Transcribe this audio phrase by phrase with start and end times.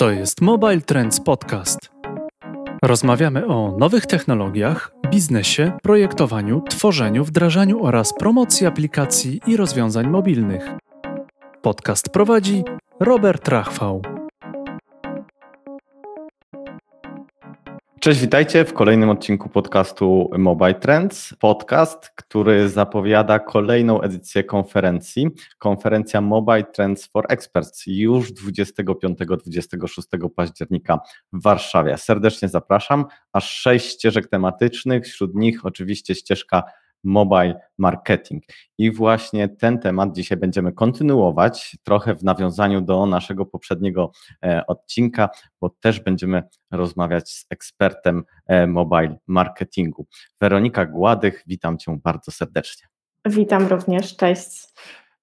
[0.00, 1.90] To jest Mobile Trends Podcast.
[2.82, 10.70] Rozmawiamy o nowych technologiach, biznesie, projektowaniu, tworzeniu, wdrażaniu oraz promocji aplikacji i rozwiązań mobilnych.
[11.62, 12.64] Podcast prowadzi
[13.00, 14.02] Robert Rachwał.
[18.00, 21.34] Cześć, witajcie w kolejnym odcinku podcastu Mobile Trends.
[21.38, 25.28] Podcast, który zapowiada kolejną edycję konferencji.
[25.58, 30.98] Konferencja Mobile Trends for Experts już 25-26 października
[31.32, 31.98] w Warszawie.
[31.98, 33.04] Serdecznie zapraszam.
[33.32, 36.62] Aż sześć ścieżek tematycznych, wśród nich oczywiście ścieżka
[37.04, 38.44] mobile marketing.
[38.78, 44.12] I właśnie ten temat dzisiaj będziemy kontynuować, trochę w nawiązaniu do naszego poprzedniego
[44.44, 45.28] e, odcinka,
[45.60, 50.06] bo też będziemy rozmawiać z ekspertem e, mobile marketingu.
[50.40, 52.88] Weronika Gładych, witam Cię bardzo serdecznie.
[53.26, 54.70] Witam również, cześć.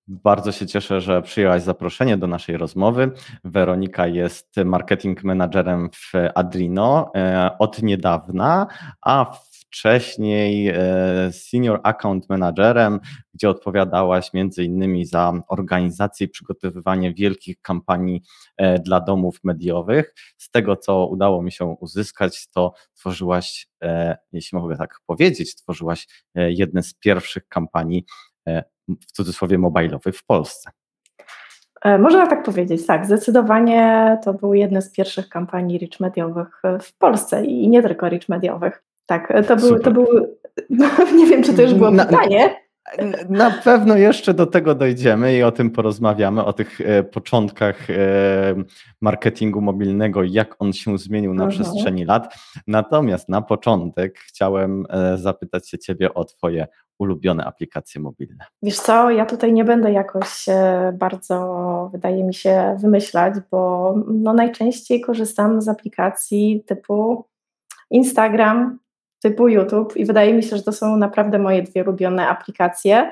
[0.08, 3.12] Bardzo się cieszę, że przyjęłaś zaproszenie do naszej rozmowy.
[3.44, 8.67] Weronika jest marketing managerem w Adrino e, od niedawna,
[9.02, 9.38] a
[9.78, 13.00] wcześniej e, senior account managerem,
[13.33, 18.22] gdzie odpowiadałaś między innymi za organizację i przygotowywanie wielkich kampanii
[18.58, 20.14] e, dla domów mediowych.
[20.38, 26.08] Z tego, co udało mi się uzyskać, to tworzyłaś, e, jeśli mogę tak powiedzieć, tworzyłaś
[26.36, 28.06] jedne z pierwszych kampanii
[28.88, 30.72] w cudzysłowie mobilowych w Polsce.
[32.00, 33.06] Można tak powiedzieć, tak.
[33.06, 38.30] Zdecydowanie to były jedne z pierwszych kampanii rich mediowych w Polsce i nie tylko rich
[38.30, 38.86] mediowych.
[39.08, 40.08] Tak, to był, to był,
[41.17, 42.67] nie wiem, czy to już było pytanie.
[43.30, 47.94] Na pewno jeszcze do tego dojdziemy i o tym porozmawiamy, o tych e, początkach e,
[49.02, 51.63] marketingu mobilnego, jak on się zmienił na mhm.
[51.63, 52.35] przestrzeni lat.
[52.67, 56.67] Natomiast na początek chciałem e, zapytać się Ciebie o Twoje
[57.00, 58.45] ulubione aplikacje mobilne.
[58.63, 60.45] Wiesz co, ja tutaj nie będę jakoś
[60.94, 67.25] bardzo, wydaje mi się, wymyślać, bo no najczęściej korzystam z aplikacji typu
[67.89, 68.80] Instagram,
[69.19, 73.11] typu YouTube i wydaje mi się, że to są naprawdę moje dwie ulubione aplikacje.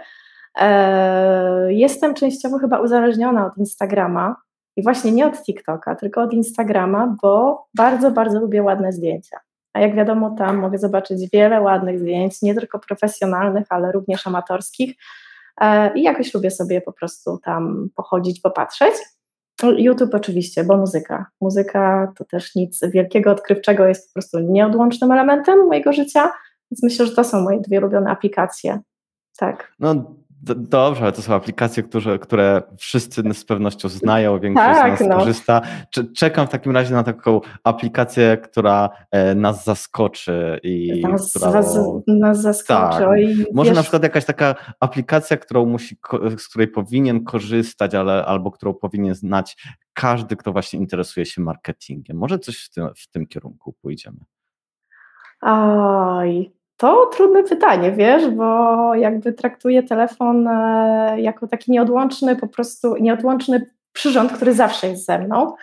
[0.57, 4.35] E, jestem częściowo chyba uzależniona od Instagrama
[4.75, 9.39] i właśnie nie od TikToka, tylko od Instagrama, bo bardzo, bardzo lubię ładne zdjęcia.
[9.73, 14.95] A jak wiadomo, tam mogę zobaczyć wiele ładnych zdjęć, nie tylko profesjonalnych, ale również amatorskich.
[15.61, 18.93] E, I jakoś lubię sobie po prostu tam pochodzić, popatrzeć.
[19.63, 21.25] YouTube oczywiście, bo muzyka.
[21.41, 26.31] Muzyka to też nic wielkiego, odkrywczego, jest po prostu nieodłącznym elementem mojego życia,
[26.71, 28.79] więc myślę, że to są moje dwie ulubione aplikacje.
[29.37, 29.73] Tak.
[29.79, 30.15] No
[30.45, 35.09] Dobrze, ale to są aplikacje, które, które wszyscy z pewnością znają, większość tak, z nas
[35.09, 35.17] no.
[35.17, 35.61] korzysta.
[36.15, 41.79] Czekam w takim razie na taką aplikację, która e, nas zaskoczy i nas, która, was,
[42.07, 42.97] nas zaskoczy.
[42.97, 43.09] Tak.
[43.53, 43.75] Może wiesz...
[43.75, 45.97] na przykład jakaś taka aplikacja, którą musi,
[46.37, 49.57] z której powinien korzystać, ale albo którą powinien znać
[49.93, 52.17] każdy, kto właśnie interesuje się marketingiem.
[52.17, 54.17] Może coś w tym, w tym kierunku pójdziemy.
[55.41, 62.95] Oj, to trudne pytanie, wiesz, bo jakby traktuję telefon e, jako taki nieodłączny, po prostu
[62.95, 65.53] nieodłączny przyrząd, który zawsze jest ze mną.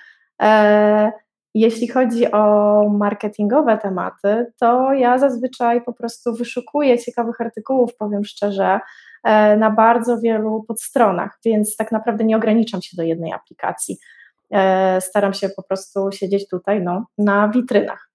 [0.42, 1.12] E,
[1.54, 8.80] jeśli chodzi o marketingowe tematy, to ja zazwyczaj po prostu wyszukuję ciekawych artykułów, powiem szczerze,
[9.24, 13.98] e, na bardzo wielu podstronach, więc tak naprawdę nie ograniczam się do jednej aplikacji.
[15.00, 18.11] Staram się po prostu siedzieć tutaj no, na witrynach.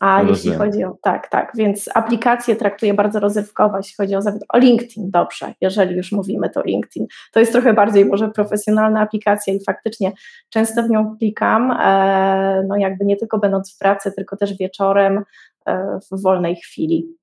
[0.00, 0.34] A Rozumiem.
[0.34, 5.10] jeśli chodzi o, tak, tak, więc aplikacje traktuję bardzo rozrywkowo, jeśli chodzi o, o LinkedIn,
[5.10, 7.06] dobrze, jeżeli już mówimy to LinkedIn.
[7.32, 10.12] To jest trochę bardziej może profesjonalna aplikacja i faktycznie
[10.50, 15.24] często w nią klikam, e, no jakby nie tylko będąc w pracy, tylko też wieczorem
[15.66, 17.20] e, w wolnej chwili.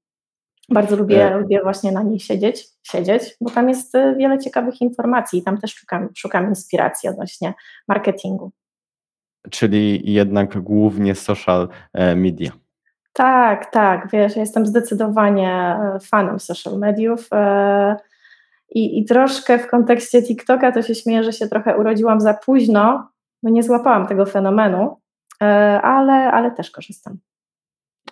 [0.69, 1.37] Bardzo lubię, e...
[1.37, 5.57] lubię właśnie na niej siedzieć, siedzieć, bo tam jest e, wiele ciekawych informacji i tam
[5.57, 7.53] też szukam, szukam inspiracji odnośnie
[7.87, 8.51] marketingu.
[9.49, 12.51] Czyli jednak głównie social e, media.
[13.13, 17.95] Tak, tak, wiesz, ja jestem zdecydowanie e, fanem social mediów e,
[18.69, 23.09] i, i troszkę w kontekście TikToka to się śmieję, że się trochę urodziłam za późno,
[23.43, 24.97] bo nie złapałam tego fenomenu,
[25.81, 27.17] ale, ale też korzystam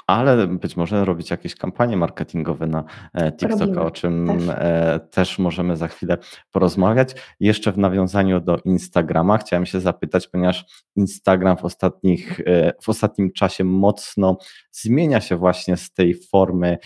[0.08, 4.50] ale być może robić jakieś kampanie marketingowe na e, TikToka, o czym też.
[4.50, 6.18] E, też możemy za chwilę
[6.52, 7.16] porozmawiać.
[7.40, 10.66] Jeszcze w nawiązaniu do Instagrama chciałem się zapytać, ponieważ
[10.96, 14.38] Instagram w, ostatnich, e, w ostatnim czasie mocno
[14.72, 16.78] zmienia się właśnie z tej formy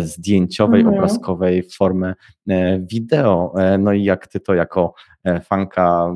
[0.00, 0.98] zdjęciowej, mhm.
[0.98, 2.14] obrazkowej w formę
[2.80, 3.54] wideo.
[3.78, 4.94] No i jak ty to jako
[5.44, 6.14] fanka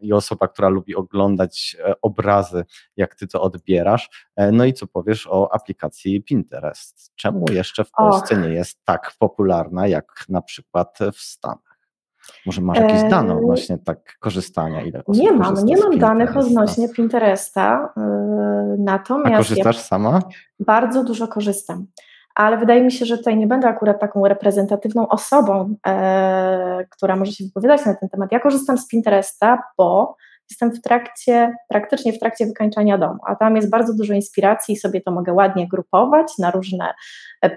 [0.00, 2.64] i osoba, która lubi oglądać obrazy,
[2.96, 4.28] jak ty to odbierasz.
[4.52, 7.12] No i co powiesz o aplikacji Pinterest?
[7.14, 8.42] Czemu jeszcze w Polsce Och.
[8.42, 11.78] nie jest tak popularna jak na przykład w Stanach?
[12.46, 14.82] Może masz jakieś dane odnośnie tak korzystania?
[14.82, 17.94] Ile nie mam, nie mam danych odnośnie Pinteresta.
[18.78, 19.34] Natomiast.
[19.34, 20.22] A korzystasz sama?
[20.60, 21.86] Bardzo dużo korzystam
[22.34, 27.32] ale wydaje mi się, że tutaj nie będę akurat taką reprezentatywną osobą, e, która może
[27.32, 28.32] się wypowiadać na ten temat.
[28.32, 30.16] Ja korzystam z Pinteresta, bo
[30.50, 34.76] jestem w trakcie, praktycznie w trakcie wykańczania domu, a tam jest bardzo dużo inspiracji i
[34.76, 36.94] sobie to mogę ładnie grupować na różne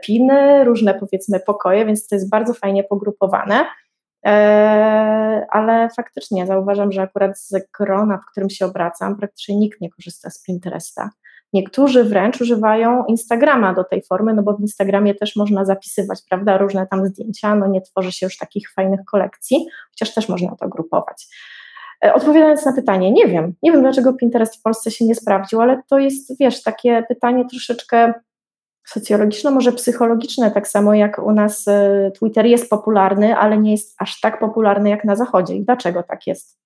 [0.02, 3.66] piny, różne powiedzmy pokoje, więc to jest bardzo fajnie pogrupowane.
[4.26, 9.90] E, ale faktycznie zauważam, że akurat z grona, w którym się obracam, praktycznie nikt nie
[9.90, 11.10] korzysta z Pinteresta.
[11.56, 16.58] Niektórzy wręcz używają Instagrama do tej formy, no bo w Instagramie też można zapisywać, prawda,
[16.58, 20.70] różne tam zdjęcia, no nie tworzy się już takich fajnych kolekcji, chociaż też można to
[20.70, 21.28] grupować.
[22.06, 25.62] E, odpowiadając na pytanie, nie wiem, nie wiem dlaczego Pinterest w Polsce się nie sprawdził,
[25.62, 28.14] ale to jest, wiesz, takie pytanie troszeczkę
[28.86, 33.96] socjologiczne, może psychologiczne, tak samo jak u nas e, Twitter jest popularny, ale nie jest
[34.00, 35.56] aż tak popularny jak na Zachodzie.
[35.56, 36.60] I dlaczego tak jest?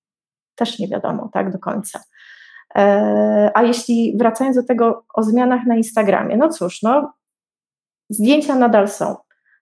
[0.54, 2.00] Też nie wiadomo, tak do końca.
[2.76, 7.12] E, a jeśli wracając do tego o zmianach na Instagramie, no cóż, no,
[8.10, 9.16] zdjęcia nadal są,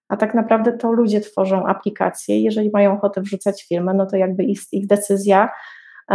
[0.09, 2.43] a tak naprawdę to ludzie tworzą aplikacje.
[2.43, 5.51] Jeżeli mają ochotę wrzucać filmy, no to jakby jest ich decyzja.
[6.11, 6.15] E,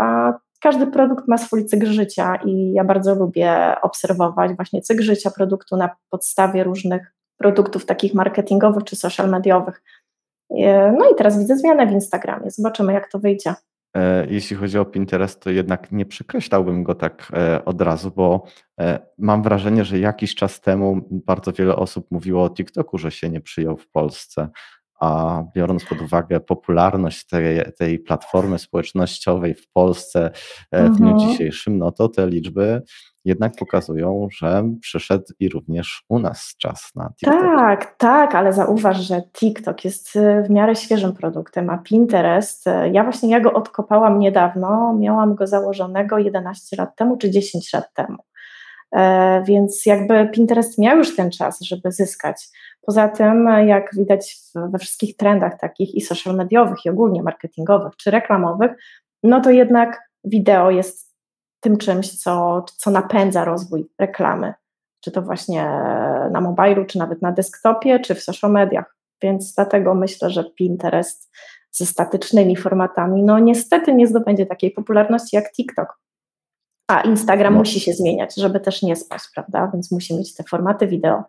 [0.00, 5.30] a każdy produkt ma swój cykl życia i ja bardzo lubię obserwować właśnie cykl życia
[5.30, 9.82] produktu na podstawie różnych produktów takich marketingowych czy social mediowych.
[10.50, 12.50] E, no i teraz widzę zmianę w Instagramie.
[12.50, 13.54] Zobaczymy, jak to wyjdzie.
[13.96, 18.44] E, jeśli chodzi o Pinterest, to jednak nie przekreślałbym go tak e, od razu, bo
[18.80, 23.30] e, mam wrażenie, że jakiś czas temu bardzo wiele osób mówiło o TikToku, że się
[23.30, 24.48] nie przyjął w Polsce.
[25.00, 30.30] A biorąc pod uwagę popularność tej, tej platformy społecznościowej w Polsce
[30.72, 31.18] w dniu mhm.
[31.18, 32.82] dzisiejszym, no to te liczby
[33.26, 37.40] jednak pokazują, że przyszedł i również u nas czas na TikTok.
[37.40, 42.70] Tak, tak, ale zauważ, że TikTok jest y, w miarę świeżym produktem, a Pinterest, y,
[42.92, 47.94] ja właśnie ja go odkopałam niedawno, miałam go założonego 11 lat temu czy 10 lat
[47.94, 48.16] temu.
[48.96, 52.48] E, więc jakby Pinterest miał już ten czas, żeby zyskać.
[52.86, 58.10] Poza tym, jak widać we wszystkich trendach takich i social mediowych, i ogólnie marketingowych czy
[58.10, 58.70] reklamowych,
[59.22, 61.15] no to jednak wideo jest
[61.66, 64.54] tym czymś, co, co napędza rozwój reklamy,
[65.00, 65.64] czy to właśnie
[66.30, 68.96] na mobilu, czy nawet na desktopie, czy w social mediach.
[69.22, 71.30] Więc dlatego myślę, że Pinterest
[71.72, 76.00] ze statycznymi formatami, no niestety nie zdobędzie takiej popularności jak TikTok.
[76.90, 77.58] A Instagram no.
[77.58, 79.70] musi się zmieniać, żeby też nie spać, prawda?
[79.72, 81.24] Więc musi mieć te formaty wideo.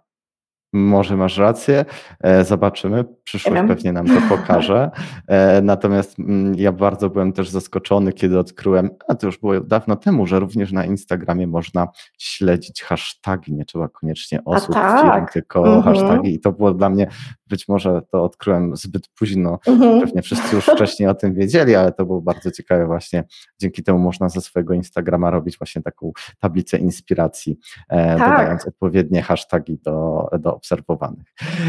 [0.78, 1.86] Może masz rację,
[2.22, 3.06] e, zobaczymy.
[3.24, 4.92] Przyszłość pewnie nam to pokaże.
[5.28, 9.96] E, natomiast mm, ja bardzo byłem też zaskoczony, kiedy odkryłem, a to już było dawno
[9.96, 11.88] temu, że również na Instagramie można
[12.18, 13.54] śledzić hasztagi.
[13.54, 15.02] Nie trzeba koniecznie osób, tak.
[15.02, 15.84] firm, tylko mhm.
[15.84, 16.34] hasztagi.
[16.34, 17.08] I to było dla mnie,
[17.50, 19.60] być może to odkryłem zbyt późno.
[19.68, 20.02] Mhm.
[20.02, 23.24] Pewnie wszyscy już wcześniej o tym wiedzieli, ale to było bardzo ciekawe właśnie.
[23.60, 27.60] Dzięki temu można ze swojego Instagrama robić właśnie taką tablicę inspiracji,
[27.90, 28.30] e, tak.
[28.30, 31.28] dodając odpowiednie hasztagi do, do obserwowanych.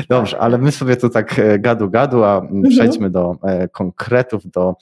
[0.08, 2.62] Dobrze, ale my sobie tu tak e, gadu gadu, a mhm.
[2.62, 4.74] przejdźmy do e, konkretów, do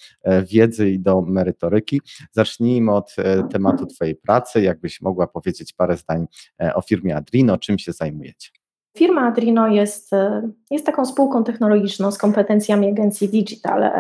[0.51, 2.01] wiedzy i do merytoryki.
[2.33, 3.17] Zacznijmy od
[3.51, 4.63] tematu Twojej pracy.
[4.63, 6.27] Jakbyś mogła powiedzieć parę zdań
[6.75, 8.51] o firmie Adrino, czym się zajmujecie?
[8.97, 10.11] Firma Adrino jest,
[10.71, 13.91] jest taką spółką technologiczną z kompetencjami agencji digital.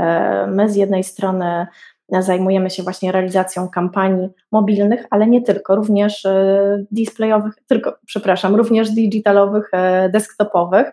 [0.48, 1.66] My z jednej strony
[2.08, 8.90] Zajmujemy się właśnie realizacją kampanii mobilnych, ale nie tylko, również e, displayowych, tylko, przepraszam, również
[8.90, 10.87] digitalowych, e, desktopowych.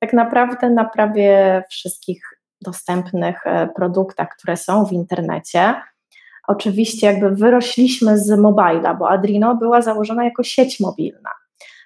[0.00, 2.22] Tak naprawdę na prawie wszystkich
[2.60, 5.74] dostępnych e, produktach, które są w internecie.
[6.48, 11.30] Oczywiście jakby wyrośliśmy z mobila, bo Adrino była założona jako sieć mobilna.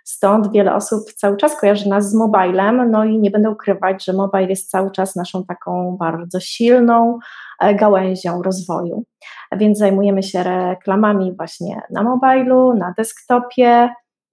[0.09, 4.13] Stąd wiele osób cały czas kojarzy nas z mobilem, no i nie będę ukrywać, że
[4.13, 7.19] mobile jest cały czas naszą taką bardzo silną
[7.61, 9.05] e, gałęzią rozwoju.
[9.53, 13.89] Więc zajmujemy się reklamami właśnie na mobilu, na desktopie,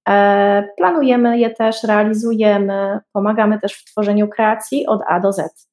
[0.09, 5.72] e, planujemy je też, realizujemy, pomagamy też w tworzeniu kreacji od A do Z.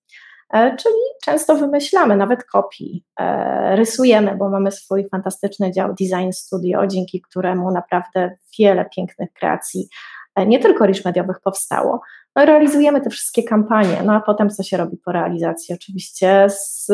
[0.52, 6.86] E, czyli często wymyślamy nawet kopii, e, rysujemy, bo mamy swój fantastyczny dział Design Studio,
[6.86, 9.88] dzięki któremu naprawdę wiele pięknych kreacji,
[10.36, 12.00] e, nie tylko rich mediowych powstało.
[12.36, 15.74] No i realizujemy te wszystkie kampanie, no a potem co się robi po realizacji?
[15.74, 16.86] Oczywiście z,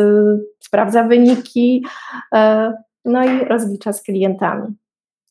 [0.61, 1.87] sprawdza wyniki,
[3.05, 4.77] no i rozlicza z klientami.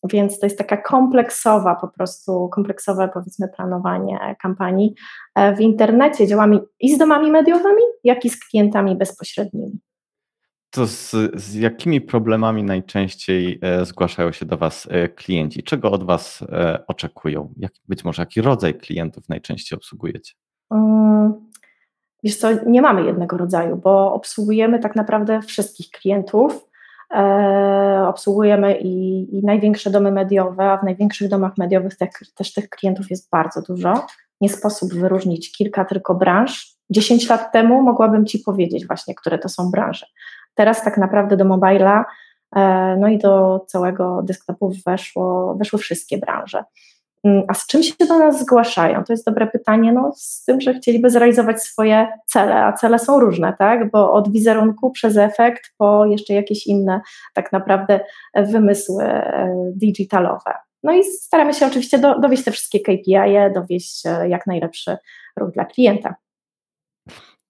[0.08, 4.96] Więc to jest taka kompleksowa, po prostu kompleksowe powiedzmy planowanie kampanii
[5.36, 6.28] e, w internecie.
[6.28, 9.80] Działamy i z domami mediowymi, jak i z klientami bezpośrednimi.
[10.70, 15.64] To z, z jakimi problemami najczęściej e, zgłaszają się do Was e, klienci?
[15.64, 16.44] Czego od Was
[16.88, 17.54] oczekują?
[17.58, 20.34] Jak, być może jaki rodzaj klientów najczęściej obsługujecie?
[20.70, 21.06] Um,
[22.26, 26.68] Wiesz co, nie mamy jednego rodzaju, bo obsługujemy tak naprawdę wszystkich klientów.
[27.16, 32.70] E, obsługujemy i, i, największe domy mediowe, a w największych domach mediowych te, też tych
[32.70, 34.06] klientów jest bardzo dużo.
[34.42, 36.76] Nie sposób wyróżnić kilka tylko branż.
[36.90, 40.06] 10 lat temu mogłabym Ci powiedzieć właśnie, które to są branże.
[40.56, 42.06] Teraz tak naprawdę do mobila,
[42.56, 46.64] e, no i do całego desktopu weszło, weszły wszystkie branże.
[47.26, 49.04] Mm, a z czym się do nas zgłaszają?
[49.04, 49.94] To jest dobre pytanie.
[49.94, 53.92] No, z tym, że chcieliby zrealizować swoje cele, a cele są różne, tak?
[53.92, 57.02] Bo od wizerunku przez efekt po jeszcze jakieś inne,
[57.34, 58.00] tak naprawdę,
[58.36, 60.54] wymysły e, digitalowe.
[60.84, 64.98] No i staramy się oczywiście do, dowieść te wszystkie KPI, dowieść e, jak najlepszy
[65.38, 66.16] ruch dla klienta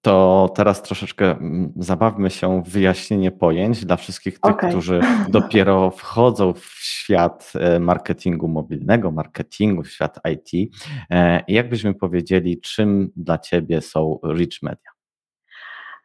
[0.06, 4.70] to teraz troszeczkę mm, zabawmy się w wyjaśnienie pojęć dla wszystkich tych, okay.
[4.70, 10.72] którzy dopiero wchodzą w świat e, marketingu mobilnego, marketingu, w świat IT.
[11.10, 14.90] E, jak byśmy powiedzieli, czym dla Ciebie są rich media?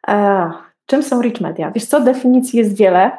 [0.08, 0.50] E,
[0.86, 1.70] czym są rich media?
[1.70, 3.10] Wiesz co, definicji jest wiele.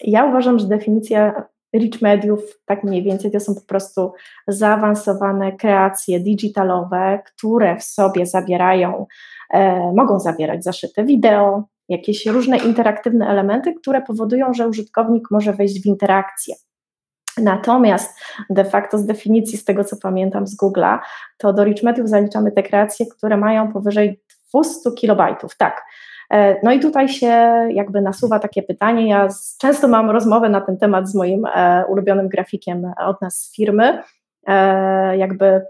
[0.00, 4.12] Ja uważam, że definicja rich mediów, tak mniej więcej, to są po prostu
[4.48, 9.06] zaawansowane kreacje digitalowe, które w sobie zawierają,
[9.50, 15.82] e, mogą zawierać zaszyte wideo, jakieś różne interaktywne elementy, które powodują, że użytkownik może wejść
[15.82, 16.54] w interakcję.
[17.38, 20.98] Natomiast de facto z definicji, z tego co pamiętam z Google'a,
[21.38, 24.20] to do rich mediów zaliczamy te kreacje, które mają powyżej
[24.54, 25.56] 200 kilobajtów.
[25.56, 25.84] Tak,
[26.62, 27.28] no i tutaj się
[27.70, 29.08] jakby nasuwa takie pytanie.
[29.08, 29.28] Ja
[29.60, 34.02] często mam rozmowę na ten temat z moim e, ulubionym grafikiem od nas z firmy.
[34.46, 35.62] E, jakby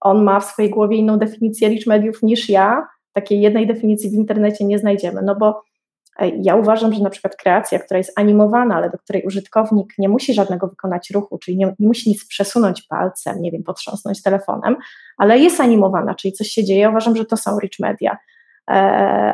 [0.00, 2.86] on ma w swojej głowie inną definicję rich mediów niż ja.
[3.12, 5.62] Takiej jednej definicji w internecie nie znajdziemy, no bo
[6.42, 10.34] ja uważam, że na przykład kreacja, która jest animowana, ale do której użytkownik nie musi
[10.34, 14.76] żadnego wykonać ruchu, czyli nie, nie, musi nic przesunąć palcem, nie wiem, potrząsnąć telefonem,
[15.16, 18.18] ale jest animowana, czyli coś się dzieje, uważam, że to są rich media.
[18.70, 18.74] E,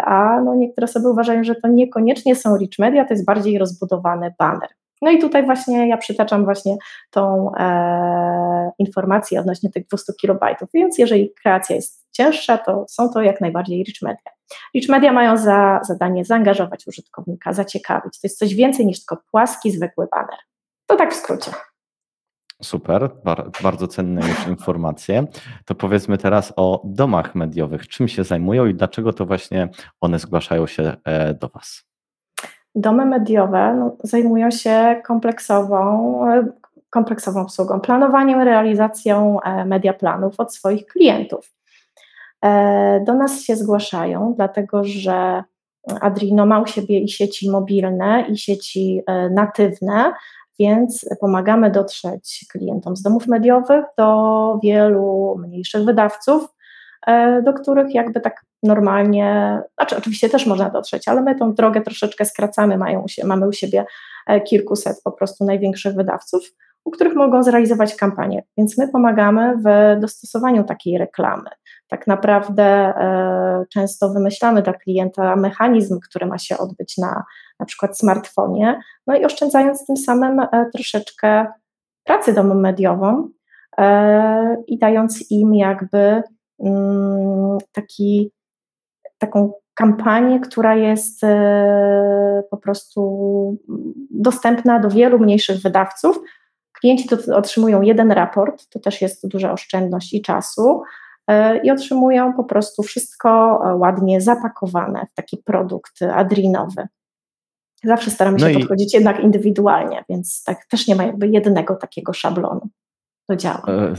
[0.05, 4.35] a no niektóre osoby uważają, że to niekoniecznie są rich media, to jest bardziej rozbudowany
[4.39, 4.69] banner.
[5.03, 6.77] No i tutaj właśnie ja przytaczam właśnie
[7.11, 13.23] tą e, informację odnośnie tych 200 kilobajtów, więc jeżeli kreacja jest cięższa, to są to
[13.23, 14.33] jak najbardziej rich media.
[14.75, 18.21] Rich media mają za zadanie zaangażować użytkownika, zaciekawić.
[18.21, 20.39] To jest coś więcej niż tylko płaski, zwykły banner.
[20.87, 21.51] To tak w skrócie.
[22.63, 23.11] Super,
[23.63, 25.27] bardzo cenne już informacje.
[25.65, 27.89] To powiedzmy teraz o domach mediowych.
[27.89, 29.69] Czym się zajmują i dlaczego to właśnie
[30.01, 31.85] one zgłaszają się e, do Was?
[32.75, 36.47] Domy mediowe no, zajmują się kompleksową, e,
[36.91, 41.53] kompleksową obsługą, planowaniem, realizacją e, media planów od swoich klientów.
[43.07, 45.45] Do nas się zgłaszają, dlatego że
[46.01, 50.13] Adrino ma u siebie i sieci mobilne, i sieci natywne,
[50.59, 56.49] więc pomagamy dotrzeć klientom z domów mediowych do wielu mniejszych wydawców,
[57.07, 61.81] e, do których jakby tak normalnie, znaczy oczywiście też można dotrzeć, ale my tą drogę
[61.81, 63.85] troszeczkę skracamy, mają mamy u siebie
[64.27, 66.53] e, kilkuset po prostu największych wydawców,
[66.87, 71.51] u których mogą zrealizować kampanię, więc my pomagamy w dostosowaniu takiej reklamy.
[71.89, 77.25] Tak naprawdę e, często wymyślamy dla klienta mechanizm, który ma się odbyć na
[77.61, 81.47] na przykład smartfonie, no i oszczędzając tym samym e, troszeczkę
[82.05, 83.29] pracy domu mediową
[83.79, 86.23] e, i dając im jakby
[86.65, 88.33] mm, taki,
[89.19, 91.21] taką kampanię, która jest
[92.51, 93.01] po prostu
[94.11, 96.21] dostępna do wielu mniejszych wydawców.
[96.81, 100.83] Klienci to otrzymują jeden raport, to też jest duża oszczędność i czasu,
[101.63, 103.29] i otrzymują po prostu wszystko
[103.79, 106.89] ładnie zapakowane w taki produkt adrinowy.
[107.85, 112.13] Zawsze staramy się no podchodzić jednak indywidualnie, więc tak też nie ma jakby jednego takiego
[112.13, 112.69] szablonu
[113.29, 113.63] do działań.
[113.69, 113.95] E,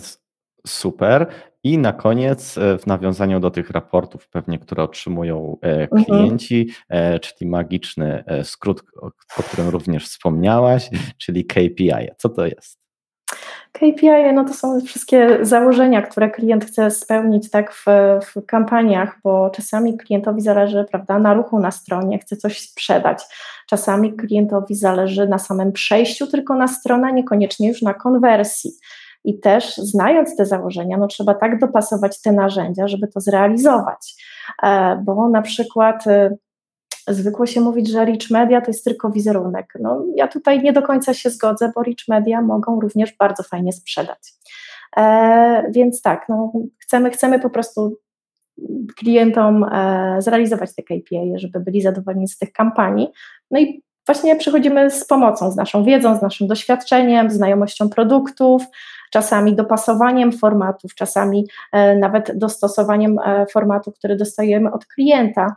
[0.68, 1.28] super.
[1.68, 6.06] I na koniec, e, w nawiązaniu do tych raportów, pewnie, które otrzymują e, mhm.
[6.06, 7.20] klienci, mhm.
[7.20, 8.84] czyli magiczny skrót,
[9.38, 10.90] o którym również wspomniałaś,
[11.24, 12.08] czyli KPI.
[12.18, 12.88] Co to jest?
[13.72, 17.86] KPI no to są wszystkie założenia, które klient chce spełnić tak w,
[18.26, 23.24] w kampaniach, bo czasami klientowi zależy prawda, na ruchu na stronie, chce coś sprzedać.
[23.70, 28.72] Czasami klientowi zależy na samym przejściu tylko na stronę, niekoniecznie już na konwersji.
[29.28, 34.16] I też znając te założenia, no trzeba tak dopasować te narzędzia, żeby to zrealizować.
[34.64, 36.38] E, bo na przykład y,
[37.08, 39.74] zwykło się mówić, że rich media to jest tylko wizerunek.
[39.80, 43.74] No, ja tutaj nie do końca się zgodzę, bo rich media mogą również bardzo fajnie
[43.74, 44.34] sprzedać.
[44.98, 47.98] E, więc tak, no, chcemy, chcemy po prostu
[48.98, 53.08] klientom e, zrealizować te KPI, żeby byli zadowoleni z tych kampanii.
[53.52, 58.64] No i właśnie przychodzimy z pomocą, z naszą wiedzą, z naszym doświadczeniem, znajomością produktów,
[59.12, 61.48] czasami dopasowaniem formatów, czasami
[62.00, 63.18] nawet dostosowaniem
[63.52, 65.56] formatu, który dostajemy od klienta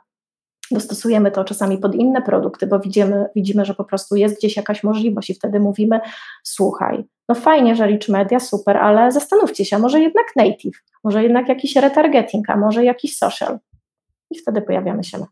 [0.71, 4.85] dostosujemy to czasami pod inne produkty, bo widzimy, widzimy, że po prostu jest gdzieś jakaś
[4.85, 6.01] możliwość i wtedy mówimy,
[6.43, 11.49] słuchaj, no fajnie, że Rich Media, super, ale zastanówcie się, może jednak native, może jednak
[11.49, 13.59] jakiś retargeting, a może jakiś social.
[14.31, 15.27] I wtedy pojawiamy się my.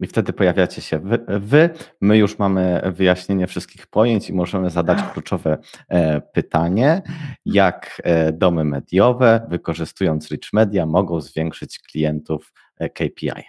[0.00, 4.98] I wtedy pojawiacie się wy, wy, My już mamy wyjaśnienie wszystkich pojęć i możemy zadać
[5.12, 7.02] kluczowe e, pytanie,
[7.44, 13.44] jak e, domy mediowe, wykorzystując Rich Media, mogą zwiększyć klientów e, KPI.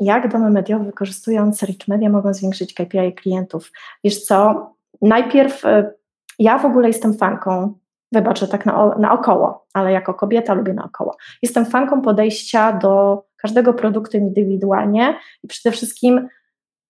[0.00, 3.72] Jak domy mediowe wykorzystując Rich Media mogą zwiększyć KPI klientów?
[4.04, 4.66] Wiesz co,
[5.02, 5.90] najpierw e,
[6.38, 7.78] ja w ogóle jestem fanką,
[8.12, 11.16] wybaczę tak na, naokoło, ale jako kobieta lubię naokoło.
[11.42, 16.28] Jestem fanką podejścia do każdego produktu indywidualnie i przede wszystkim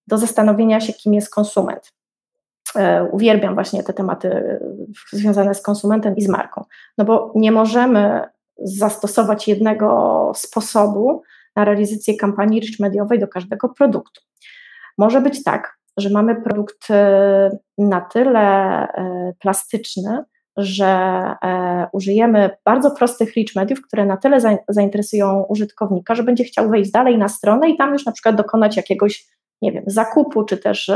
[0.06, 1.92] do zastanowienia się, kim jest konsument.
[2.76, 4.60] E, uwielbiam właśnie te tematy e,
[5.12, 6.64] związane z konsumentem i z marką,
[6.98, 11.22] no bo nie możemy zastosować jednego sposobu
[11.56, 14.20] na realizację kampanii rich mediowej do każdego produktu.
[14.98, 18.88] Może być tak, że mamy produkt e, na tyle
[19.38, 20.24] plastyczny,
[20.58, 20.86] że
[21.44, 24.38] e, użyjemy bardzo prostych rich mediów, które na tyle
[24.68, 28.76] zainteresują użytkownika, że będzie chciał wejść dalej na stronę i tam już na przykład dokonać
[28.76, 29.26] jakiegoś,
[29.62, 30.90] nie wiem, zakupu, czy też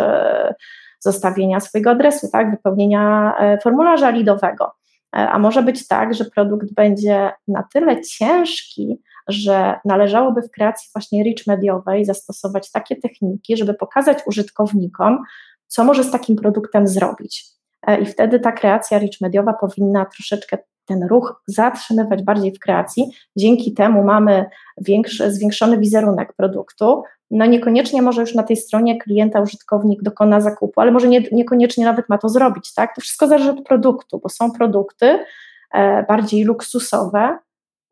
[1.00, 4.73] zostawienia swojego adresu, tak, wypełnienia formularza lidowego.
[5.12, 11.23] A może być tak, że produkt będzie na tyle ciężki, że należałoby w kreacji właśnie
[11.23, 15.19] rich mediowej zastosować takie techniki, żeby pokazać użytkownikom,
[15.66, 17.52] co może z takim produktem zrobić.
[17.87, 23.11] E, I wtedy ta kreacja rich mediowa powinna troszeczkę ten ruch zatrzymywać bardziej w kreacji.
[23.37, 24.45] Dzięki temu mamy
[24.81, 27.03] większy, zwiększony wizerunek produktu.
[27.31, 31.85] No niekoniecznie może już na tej stronie klienta, użytkownik dokona zakupu, ale może nie, niekoniecznie
[31.85, 32.95] nawet ma to zrobić, tak?
[32.95, 35.25] To wszystko zależy od produktu, bo są produkty
[35.73, 37.39] e, bardziej luksusowe,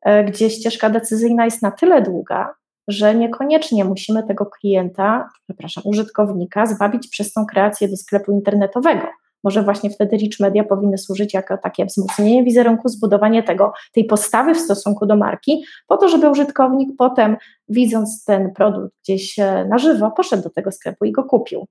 [0.02, 2.54] e, gdzie ścieżka decyzyjna jest na tyle długa,
[2.88, 9.06] że niekoniecznie musimy tego klienta, przepraszam, użytkownika zwabić przez tą kreację do sklepu internetowego
[9.44, 14.54] może właśnie wtedy rich media powinny służyć jako takie wzmocnienie wizerunku, zbudowanie tego, tej postawy
[14.54, 17.36] w stosunku do marki, po to, żeby użytkownik potem,
[17.68, 21.66] widząc ten produkt gdzieś e, na żywo, poszedł do tego sklepu i go kupił.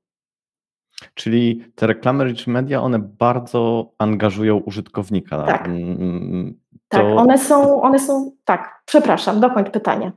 [1.13, 5.45] Czyli te reklamy rich media, one bardzo angażują użytkownika.
[5.45, 5.69] Tak.
[6.89, 10.11] Tak, one są, one są, tak, przepraszam, dokończ pytanie.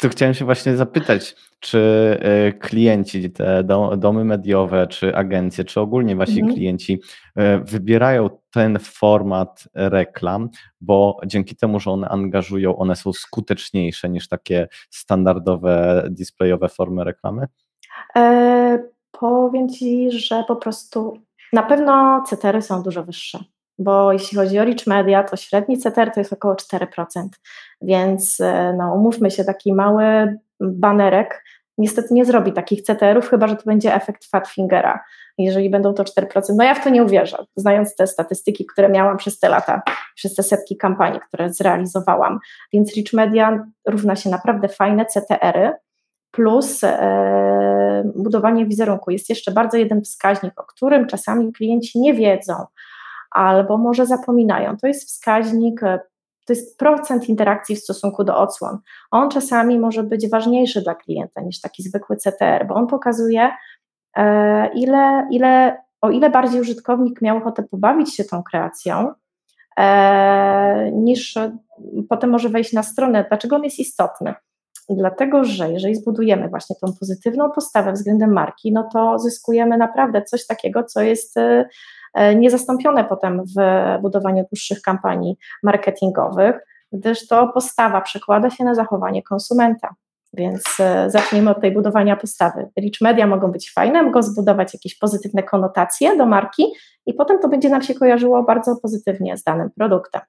[0.00, 1.78] To chciałem się właśnie zapytać, czy
[2.22, 3.64] e, klienci, te
[3.96, 6.54] domy mediowe, czy agencje, czy ogólnie wasi mhm.
[6.54, 7.00] klienci
[7.36, 10.48] e, wybierają ten format reklam,
[10.80, 17.46] bo dzięki temu, że one angażują, one są skuteczniejsze niż takie standardowe displayowe formy reklamy?
[18.16, 21.18] E, powiem Ci, że po prostu
[21.52, 23.38] na pewno CTR-y są dużo wyższe
[23.82, 26.86] bo jeśli chodzi o Rich Media, to średni CTR to jest około 4%,
[27.82, 31.42] więc e, no, umówmy się, taki mały banerek
[31.78, 35.04] niestety nie zrobi takich CTR-ów, chyba że to będzie efekt fat fingera,
[35.38, 36.42] jeżeli będą to 4%.
[36.56, 39.82] No ja w to nie uwierzę, znając te statystyki, które miałam przez te lata,
[40.14, 42.38] przez te setki kampanii, które zrealizowałam.
[42.72, 45.72] Więc Rich Media równa się naprawdę fajne CTR-y,
[46.30, 49.10] plus e, budowanie wizerunku.
[49.10, 52.54] Jest jeszcze bardzo jeden wskaźnik, o którym czasami klienci nie wiedzą,
[53.34, 54.76] albo może zapominają.
[54.76, 56.00] To jest wskaźnik, e,
[56.46, 58.78] to jest procent interakcji w stosunku do odsłon.
[59.10, 63.50] On czasami może być ważniejszy dla klienta niż taki zwykły CTR, bo on pokazuje,
[64.16, 69.12] e, ile, ile, o ile bardziej użytkownik miał ochotę pobawić się tą kreacją,
[69.78, 71.38] e, niż
[72.08, 73.24] potem może wejść na stronę.
[73.28, 74.34] Dlaczego on jest istotny?
[74.96, 80.46] Dlatego, że jeżeli zbudujemy właśnie tą pozytywną postawę względem marki, no to zyskujemy naprawdę coś
[80.46, 81.38] takiego, co jest
[82.14, 83.60] E, niezastąpione potem w
[84.02, 86.56] budowaniu dłuższych kampanii marketingowych,
[86.92, 89.94] gdyż to postawa przekłada się na zachowanie konsumenta.
[90.32, 92.68] Więc e, zacznijmy od tej budowania postawy.
[92.80, 96.66] Rich media mogą być fajne, mogą zbudować jakieś pozytywne konotacje do marki
[97.06, 100.20] i potem to będzie nam się kojarzyło bardzo pozytywnie z danym produktem.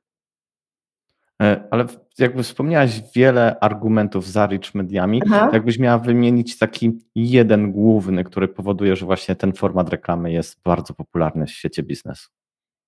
[1.41, 1.85] E, ale
[2.19, 5.49] jakby wspomniałaś wiele argumentów za rich mediami, Aha.
[5.53, 10.93] jakbyś miała wymienić taki jeden główny, który powoduje, że właśnie ten format reklamy jest bardzo
[10.93, 12.29] popularny w świecie biznesu.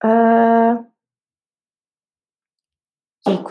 [0.04, 0.78] Eee...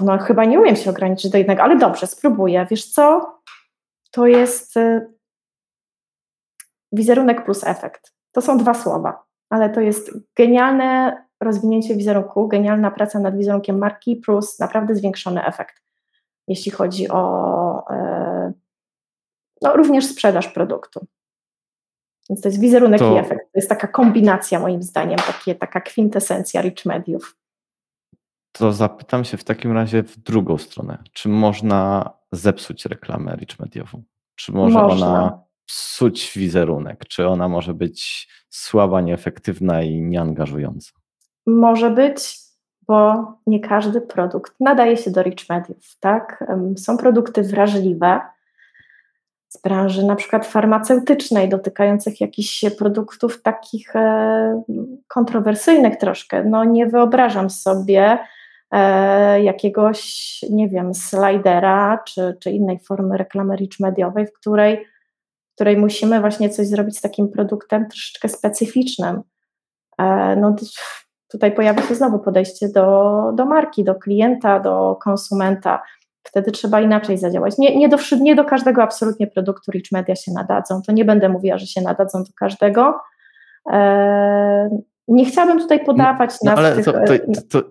[0.01, 2.67] no chyba nie umiem się ograniczyć do jednego, ale dobrze, spróbuję.
[2.71, 3.35] Wiesz co?
[4.11, 5.07] To jest e,
[6.93, 8.15] wizerunek plus efekt.
[8.33, 14.17] To są dwa słowa, ale to jest genialne rozwinięcie wizerunku, genialna praca nad wizerunkiem marki
[14.17, 15.83] plus naprawdę zwiększony efekt,
[16.49, 18.53] jeśli chodzi o e,
[19.63, 21.07] no, również sprzedaż produktu.
[22.31, 23.15] Więc to jest wizerunek to...
[23.15, 23.53] i efekt.
[23.53, 27.37] To jest taka kombinacja moim zdaniem, takie, taka kwintesencja rich mediów.
[28.53, 31.03] To zapytam się w takim razie w drugą stronę.
[31.13, 34.03] Czy można zepsuć reklamę rich mediową?
[34.35, 35.07] Czy może można.
[35.07, 37.05] ona psuć wizerunek?
[37.09, 40.91] Czy ona może być słaba, nieefektywna i nieangażująca?
[41.47, 42.39] Może być,
[42.87, 45.97] bo nie każdy produkt nadaje się do rich mediów.
[46.01, 46.45] Tak?
[46.77, 48.21] Są produkty wrażliwe
[49.49, 54.63] z branży na przykład farmaceutycznej, dotykających jakichś produktów takich e,
[55.09, 56.45] kontrowersyjnych troszkę.
[56.45, 58.19] No nie wyobrażam sobie
[58.71, 64.87] e, jakiegoś, nie wiem, slidera czy, czy innej formy reklamy rich mediowej, w której
[65.55, 69.23] której musimy właśnie coś zrobić z takim produktem troszeczkę specyficznym.
[69.99, 70.57] E, no,
[71.29, 75.83] tutaj pojawia się znowu podejście do, do marki, do klienta, do konsumenta.
[76.23, 77.59] Wtedy trzeba inaczej zadziałać.
[77.59, 80.83] Nie, nie, do, nie do każdego absolutnie produktu Rich Media się nadadzą.
[80.87, 83.01] To nie będę mówiła, że się nadadzą do każdego.
[83.73, 87.69] E, nie chciałabym tutaj podawać no, no ale tych, to, to, to,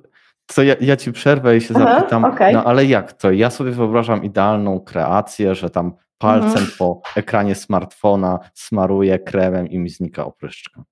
[0.56, 2.54] to ja, ja, ci przerwę i się Aha, zapytam, okay.
[2.54, 3.32] no ale jak to?
[3.32, 5.94] Ja sobie wyobrażam idealną kreację, że tam
[6.24, 6.72] palcem mhm.
[6.78, 10.84] po ekranie smartfona smaruje kremem i mi znika opryszczka.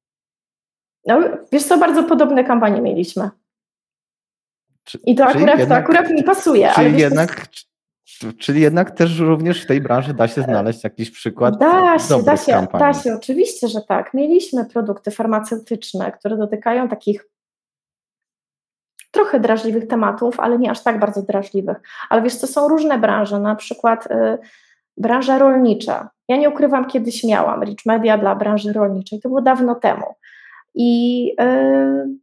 [1.07, 1.19] No,
[1.51, 3.29] wiesz co, bardzo podobne kampanie mieliśmy.
[4.83, 6.71] Czy, I to akurat, jednak, to akurat mi pasuje.
[6.75, 7.47] Czyli, jednak,
[8.39, 12.37] czyli jednak też również w tej branży da się znaleźć jakiś przykład da się, da
[12.37, 12.87] się, kampanii.
[12.87, 14.13] Da się, oczywiście, że tak.
[14.13, 17.27] Mieliśmy produkty farmaceutyczne, które dotykają takich
[19.11, 21.77] trochę drażliwych tematów, ale nie aż tak bardzo drażliwych.
[22.09, 24.11] Ale wiesz, to są różne branże, na przykład...
[24.11, 24.37] Y,
[24.97, 26.09] branża rolnicza.
[26.27, 30.05] Ja nie ukrywam, kiedyś miałam Rich Media dla branży rolniczej, to było dawno temu.
[30.75, 32.17] I yy,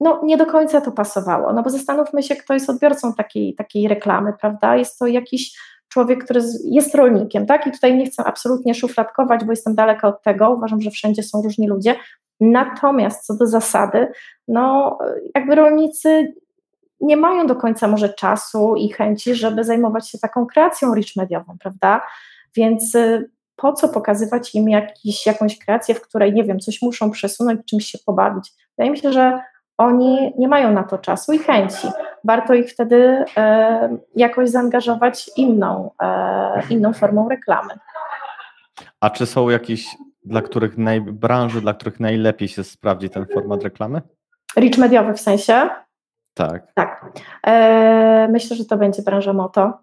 [0.00, 3.88] no, nie do końca to pasowało, no bo zastanówmy się, kto jest odbiorcą takiej, takiej
[3.88, 4.76] reklamy, prawda?
[4.76, 7.66] Jest to jakiś człowiek, który jest rolnikiem, tak?
[7.66, 11.42] I tutaj nie chcę absolutnie szufladkować, bo jestem daleka od tego, uważam, że wszędzie są
[11.42, 11.94] różni ludzie.
[12.40, 14.08] Natomiast co do zasady,
[14.48, 14.98] no
[15.34, 16.34] jakby rolnicy
[17.00, 21.56] nie mają do końca może czasu i chęci, żeby zajmować się taką kreacją rich mediową,
[21.60, 22.00] prawda?
[22.56, 27.10] Więc y, po co pokazywać im jakiś, jakąś kreację, w której, nie wiem, coś muszą
[27.10, 28.52] przesunąć, czymś się pobawić?
[28.78, 29.40] Wydaje mi się, że
[29.78, 31.88] oni nie mają na to czasu i chęci.
[32.24, 37.74] Warto ich wtedy e, jakoś zaangażować inną, e, inną formą reklamy.
[39.00, 39.86] A czy są jakieś
[40.24, 44.02] dla których naj, branży, dla których najlepiej się sprawdzi ten format reklamy?
[44.56, 45.70] Rich mediowy w sensie?
[46.46, 46.72] Tak.
[46.74, 47.12] Tak.
[47.46, 49.78] E, myślę, że to będzie branża moto.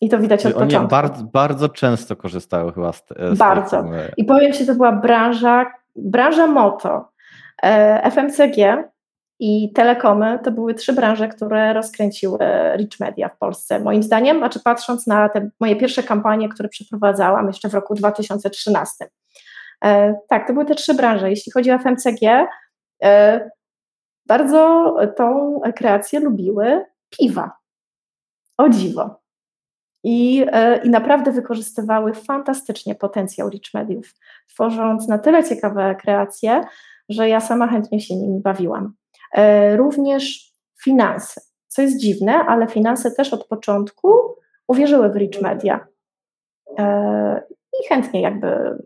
[0.00, 0.88] I to widać Czyli od początku.
[0.88, 3.82] Bardzo, bardzo często korzystały chyba z, z Bardzo.
[3.82, 7.08] Tej I powiem Ci, to była branża, branża moto,
[7.62, 8.84] e, FMCG
[9.40, 12.38] i telekomy to były trzy branże, które rozkręciły
[12.76, 13.80] Rich Media w Polsce.
[13.80, 19.08] Moim zdaniem, znaczy patrząc na te moje pierwsze kampanie, które przeprowadzałam jeszcze w roku 2013.
[19.84, 21.30] E, tak, to były te trzy branże.
[21.30, 22.46] Jeśli chodzi o FMCG,
[23.04, 23.50] e,
[24.26, 27.50] bardzo tą kreację lubiły piwa.
[28.56, 29.24] O dziwo.
[30.04, 34.14] I, e, I naprawdę wykorzystywały fantastycznie potencjał rich mediów,
[34.48, 36.60] tworząc na tyle ciekawe kreacje,
[37.08, 38.94] że ja sama chętnie się nimi bawiłam.
[39.32, 44.14] E, również finanse, co jest dziwne, ale finanse też od początku
[44.68, 45.86] uwierzyły w rich media
[46.78, 47.42] e,
[47.80, 48.78] i chętnie jakby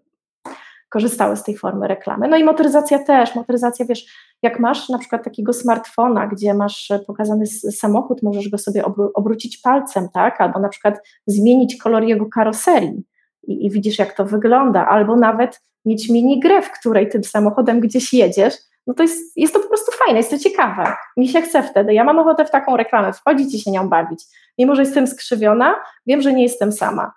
[0.89, 2.29] korzystały z tej formy reklamy.
[2.29, 3.35] No i motoryzacja też.
[3.35, 4.07] Motoryzacja, wiesz,
[4.43, 10.09] jak masz na przykład takiego smartfona, gdzie masz pokazany samochód, możesz go sobie obrócić palcem,
[10.15, 10.41] tak?
[10.41, 13.05] Albo na przykład zmienić kolor jego karoserii
[13.43, 17.81] i, i widzisz, jak to wygląda, albo nawet mieć mini grę, w której tym samochodem
[17.81, 18.55] gdzieś jedziesz,
[18.87, 20.97] no to jest, jest to po prostu fajne, jest to ciekawe.
[21.17, 21.95] Mi się chce wtedy.
[21.95, 24.25] Ja mam ochotę w taką reklamę wchodzić i się nią bawić.
[24.59, 25.75] Mimo, że jestem skrzywiona,
[26.07, 27.13] wiem, że nie jestem sama.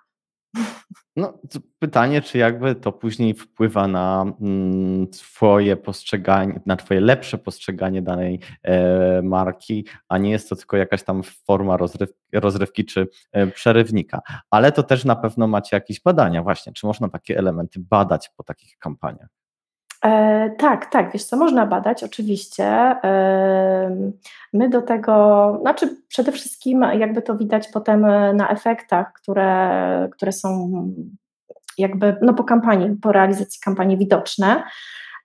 [1.16, 1.38] No,
[1.78, 8.40] pytanie, czy jakby to później wpływa na mm, Twoje postrzeganie, na Twoje lepsze postrzeganie danej
[8.62, 14.20] e, marki, a nie jest to tylko jakaś tam forma rozryw, rozrywki czy e, przerywnika.
[14.50, 18.42] Ale to też na pewno macie jakieś badania, właśnie, czy można takie elementy badać po
[18.44, 19.41] takich kampaniach?
[20.04, 22.64] E, tak, tak, wiesz co, można badać, oczywiście.
[22.64, 23.96] E,
[24.52, 28.00] my do tego, znaczy przede wszystkim jakby to widać potem
[28.36, 30.72] na efektach, które, które są
[31.78, 34.62] jakby no po kampanii, po realizacji kampanii widoczne.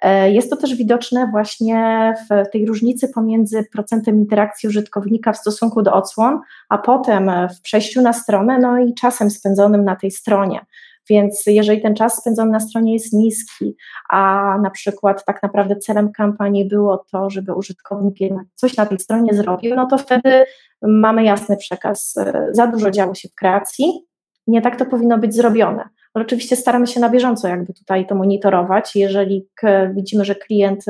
[0.02, 5.82] E, jest to też widoczne właśnie w tej różnicy pomiędzy procentem interakcji użytkownika w stosunku
[5.82, 10.66] do odsłon, a potem w przejściu na stronę, no i czasem spędzonym na tej stronie.
[11.10, 13.76] Więc jeżeli ten czas spędzony na stronie jest niski,
[14.10, 18.18] a na przykład tak naprawdę celem kampanii było to, żeby użytkownik
[18.56, 20.46] coś na tej stronie zrobił, no to wtedy
[20.82, 22.16] mamy jasny przekaz.
[22.52, 24.08] Za dużo działo się w kreacji,
[24.48, 25.90] nie tak to powinno być zrobione.
[26.18, 28.96] ale oczywiście staramy się na bieżąco jakby tutaj to monitorować.
[28.96, 29.50] Jeżeli
[29.94, 30.86] widzimy, że klient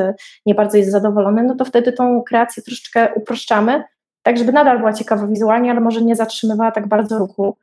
[0.45, 3.83] nie bardzo jest zadowolony, no to wtedy tą kreację troszeczkę uproszczamy,
[4.23, 7.57] tak żeby nadal była ciekawa wizualnie, ale może nie zatrzymywała tak bardzo ruchu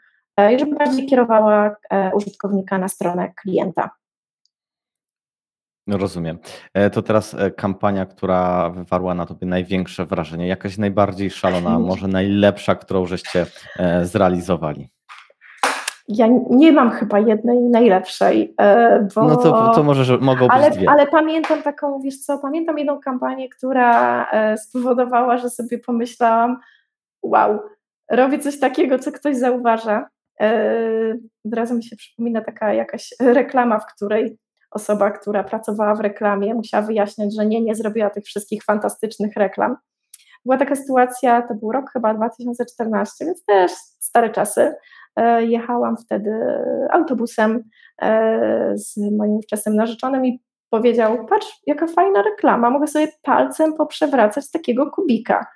[0.55, 1.77] i żeby bardziej kierowała
[2.15, 3.91] użytkownika na stronę klienta.
[5.87, 6.39] No, rozumiem.
[6.75, 12.09] E, to teraz e, kampania, która wywarła na tobie największe wrażenie, jakaś najbardziej szalona, może
[12.09, 13.47] najlepsza, którą żeście
[13.79, 14.89] e, zrealizowali?
[16.09, 18.55] Ja nie mam chyba jednej najlepszej.
[19.15, 19.25] Bo...
[19.25, 20.91] No to, to może, że mogą ale, być dwie.
[20.91, 26.61] Ale pamiętam taką, wiesz co, pamiętam jedną kampanię, która spowodowała, że sobie pomyślałam,
[27.23, 27.61] wow,
[28.11, 30.09] robię coś takiego, co ktoś zauważa.
[31.45, 34.39] Od razu mi się przypomina taka jakaś reklama, w której
[34.71, 39.77] osoba, która pracowała w reklamie, musiała wyjaśniać, że nie, nie zrobiła tych wszystkich fantastycznych reklam.
[40.45, 44.75] Była taka sytuacja, to był rok chyba 2014, więc też stare czasy.
[45.17, 46.31] E, jechałam wtedy
[46.91, 47.63] autobusem
[48.03, 54.51] e, z moim wczesnym narzeczonym i powiedział: Patrz, jaka fajna reklama, mogę sobie palcem poprzewracać
[54.51, 55.47] takiego kubika.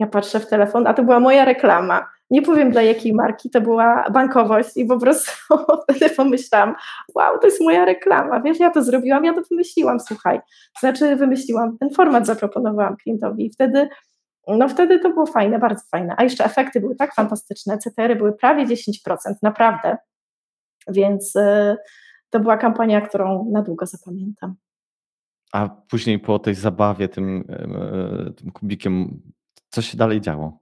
[0.00, 2.10] Ja patrzę w telefon, a to była moja reklama.
[2.30, 5.32] Nie powiem dla jakiej marki, to była bankowość i po prostu
[5.96, 6.74] wtedy pomyślałam,
[7.14, 10.40] wow, to jest moja reklama, wiesz, ja to zrobiłam, ja to wymyśliłam, słuchaj,
[10.80, 13.88] znaczy wymyśliłam, ten format zaproponowałam klientowi i wtedy
[14.48, 18.32] no wtedy to było fajne, bardzo fajne, a jeszcze efekty były tak fantastyczne, CTR-y były
[18.32, 19.96] prawie 10%, naprawdę,
[20.88, 21.76] więc y,
[22.30, 24.54] to była kampania, którą na długo zapamiętam.
[25.52, 27.44] A później po tej zabawie tym,
[28.28, 29.22] y, tym kubikiem,
[29.70, 30.60] co się dalej działo?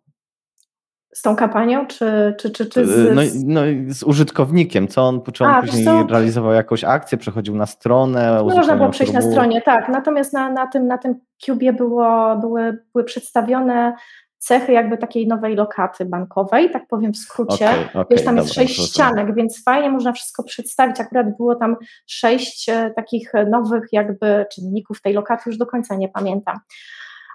[1.19, 3.15] z tą kampanią, czy, czy, czy, czy z...
[3.15, 6.07] No, no, z użytkownikiem, co on, czy on A, później co?
[6.07, 8.37] realizował jakąś akcję, przechodził na stronę?
[8.37, 12.37] No, można było przejść na stronie, tak, natomiast na, na tym, na tym Cubie było,
[12.37, 13.95] były, były przedstawione
[14.39, 17.71] cechy jakby takiej nowej lokaty bankowej, tak powiem w skrócie.
[17.71, 21.01] Okay, okay, Wiesz, tam jest sześć ścianek, więc fajnie można wszystko przedstawić.
[21.01, 26.09] Akurat było tam sześć e, takich nowych jakby czynników tej lokaty, już do końca nie
[26.09, 26.59] pamiętam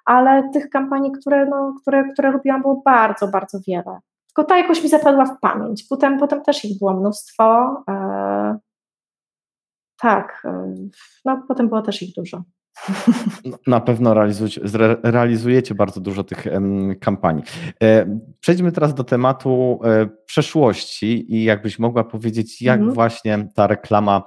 [0.05, 3.99] ale tych kampanii, które, no, które, które robiłam, było bardzo, bardzo wiele.
[4.27, 5.83] Tylko ta jakoś mi zapadła w pamięć.
[5.89, 7.77] Potem, potem też ich było mnóstwo.
[7.89, 8.57] E,
[9.99, 10.75] tak, e,
[11.25, 12.43] no potem było też ich dużo.
[13.67, 14.61] Na pewno realizujecie,
[15.03, 16.45] realizujecie bardzo dużo tych
[16.99, 17.43] kampanii.
[17.83, 22.93] E, przejdźmy teraz do tematu e, przeszłości i jakbyś mogła powiedzieć, jak mhm.
[22.93, 24.23] właśnie ta reklama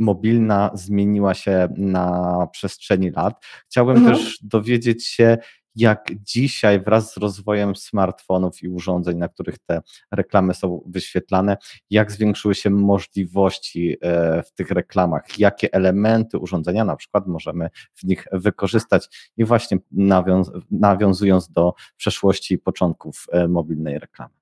[0.00, 3.44] mobilna zmieniła się na przestrzeni lat.
[3.66, 4.16] Chciałbym mhm.
[4.16, 5.38] też dowiedzieć się,
[5.76, 9.82] jak dzisiaj wraz z rozwojem smartfonów i urządzeń, na których te
[10.12, 11.56] reklamy są wyświetlane,
[11.90, 18.04] jak zwiększyły się możliwości e, w tych reklamach, jakie elementy urządzenia na przykład możemy w
[18.04, 24.34] nich wykorzystać i właśnie nawiąz nawiązując do przeszłości i początków e, mobilnej reklamy.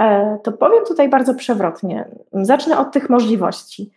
[0.00, 2.08] E, to powiem tutaj bardzo przewrotnie.
[2.32, 3.90] Zacznę od tych możliwości.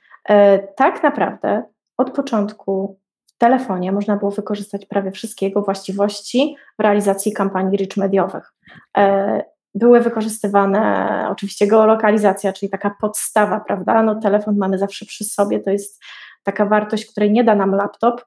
[0.76, 1.64] Tak naprawdę
[1.98, 3.00] od początku
[3.38, 8.54] w telefonie można było wykorzystać prawie wszystkie jego właściwości w realizacji kampanii rich mediowych.
[8.98, 9.44] E,
[9.76, 14.04] były wykorzystywane oczywiście geolokalizacja, czyli taka podstawa, prawda?
[14.04, 16.00] No, telefon mamy zawsze przy sobie, to jest
[16.44, 18.26] taka wartość, której nie da nam laptop,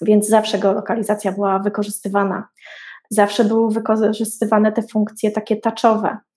[0.00, 2.48] więc zawsze geolokalizacja była wykorzystywana.
[3.10, 6.31] Zawsze były wykorzystywane te funkcje takie touchowe, E,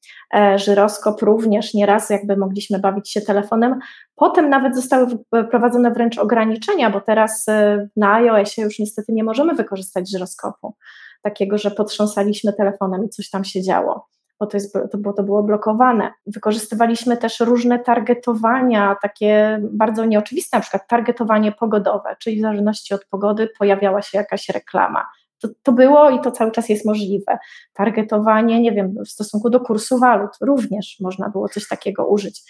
[0.55, 3.79] żyroskop również nieraz jakby mogliśmy bawić się telefonem.
[4.15, 5.07] Potem nawet zostały
[5.45, 10.75] wprowadzone wręcz ograniczenia, bo teraz e, na iOSie już niestety nie możemy wykorzystać żyroskopu,
[11.21, 14.07] takiego, że potrząsaliśmy telefonem i coś tam się działo.
[14.39, 16.13] Bo to, jest, to, to było blokowane.
[16.27, 23.05] Wykorzystywaliśmy też różne targetowania, takie bardzo nieoczywiste, na przykład targetowanie pogodowe, czyli w zależności od
[23.05, 25.05] pogody pojawiała się jakaś reklama
[25.47, 27.37] to, to było i to cały czas jest możliwe.
[27.73, 32.41] Targetowanie, nie wiem, w stosunku do kursu walut również można było coś takiego użyć.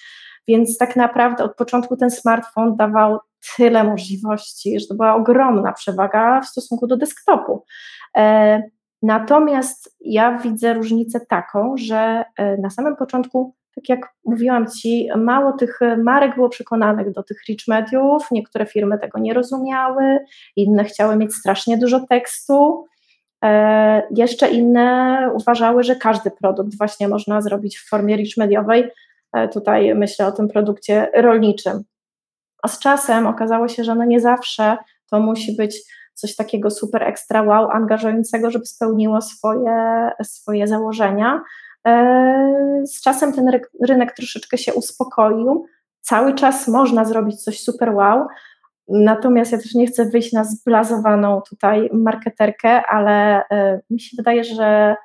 [0.47, 3.19] Więc tak naprawdę od początku ten smartfon dawał
[3.57, 7.63] tyle możliwości, że to była ogromna przewaga w stosunku do desktopu.
[8.17, 8.63] E,
[9.01, 13.55] natomiast ja widzę różnicę taką, że e, na samym początku
[13.87, 18.99] tak jak mówiłam Ci, mało tych marek było przekonanych do tych rich mediów, niektóre firmy
[18.99, 20.19] tego nie rozumiały,
[20.55, 22.85] inne chciały mieć strasznie dużo tekstu,
[23.43, 28.91] e, jeszcze inne uważały, że każdy produkt właśnie można zrobić w formie rich mediowej,
[29.33, 31.83] e, tutaj myślę o tym produkcie rolniczym.
[32.63, 34.77] A z czasem okazało się, że no nie zawsze
[35.09, 35.81] to musi być
[36.13, 41.41] coś takiego super ekstra wow, angażującego, żeby spełniło swoje, swoje założenia,
[42.85, 45.65] z czasem ten rynek troszeczkę się uspokoił.
[46.01, 48.27] Cały czas można zrobić coś super wow.
[48.87, 54.43] Natomiast ja też nie chcę wyjść na zblazowaną tutaj marketerkę, ale e, mi się wydaje,
[54.43, 54.95] że,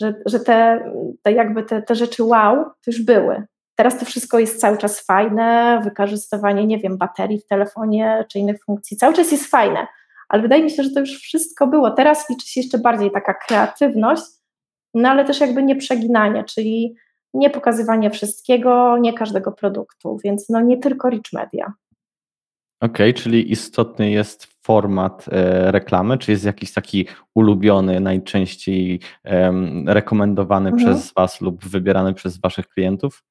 [0.00, 0.84] że, że te,
[1.22, 3.46] te jakby te, te rzeczy wow to już były.
[3.74, 8.64] Teraz to wszystko jest cały czas fajne, wykorzystywanie, nie wiem, baterii w telefonie czy innych
[8.64, 9.86] funkcji, cały czas jest fajne,
[10.28, 11.90] ale wydaje mi się, że to już wszystko było.
[11.90, 14.37] Teraz liczy się jeszcze bardziej taka kreatywność,
[14.94, 16.94] no ale też jakby nie przeginanie, czyli
[17.34, 21.72] nie pokazywanie wszystkiego, nie każdego produktu, więc no nie tylko rich media.
[22.80, 29.52] Okej, okay, czyli istotny jest format e, reklamy, czy jest jakiś taki ulubiony, najczęściej e,
[29.86, 30.86] rekomendowany mhm.
[30.86, 33.24] przez Was lub wybierany przez Waszych klientów?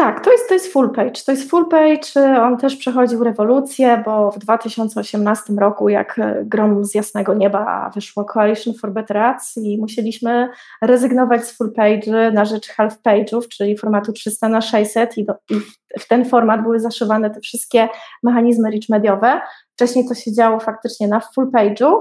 [0.00, 1.12] Tak, to jest, to jest full page.
[1.26, 2.42] To jest full page.
[2.42, 8.24] On też przechodził rewolucję, bo w 2018 roku, jak e, grom z jasnego nieba wyszło
[8.24, 10.48] Coalition for Better Ads i musieliśmy
[10.82, 15.34] rezygnować z full page na rzecz half page'ów, czyli formatu 300 na 600 i, do,
[15.50, 15.54] i
[16.00, 17.88] w ten format były zaszywane te wszystkie
[18.22, 19.40] mechanizmy rich mediowe.
[19.72, 21.92] Wcześniej to się działo faktycznie na full page'u,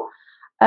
[0.62, 0.66] e,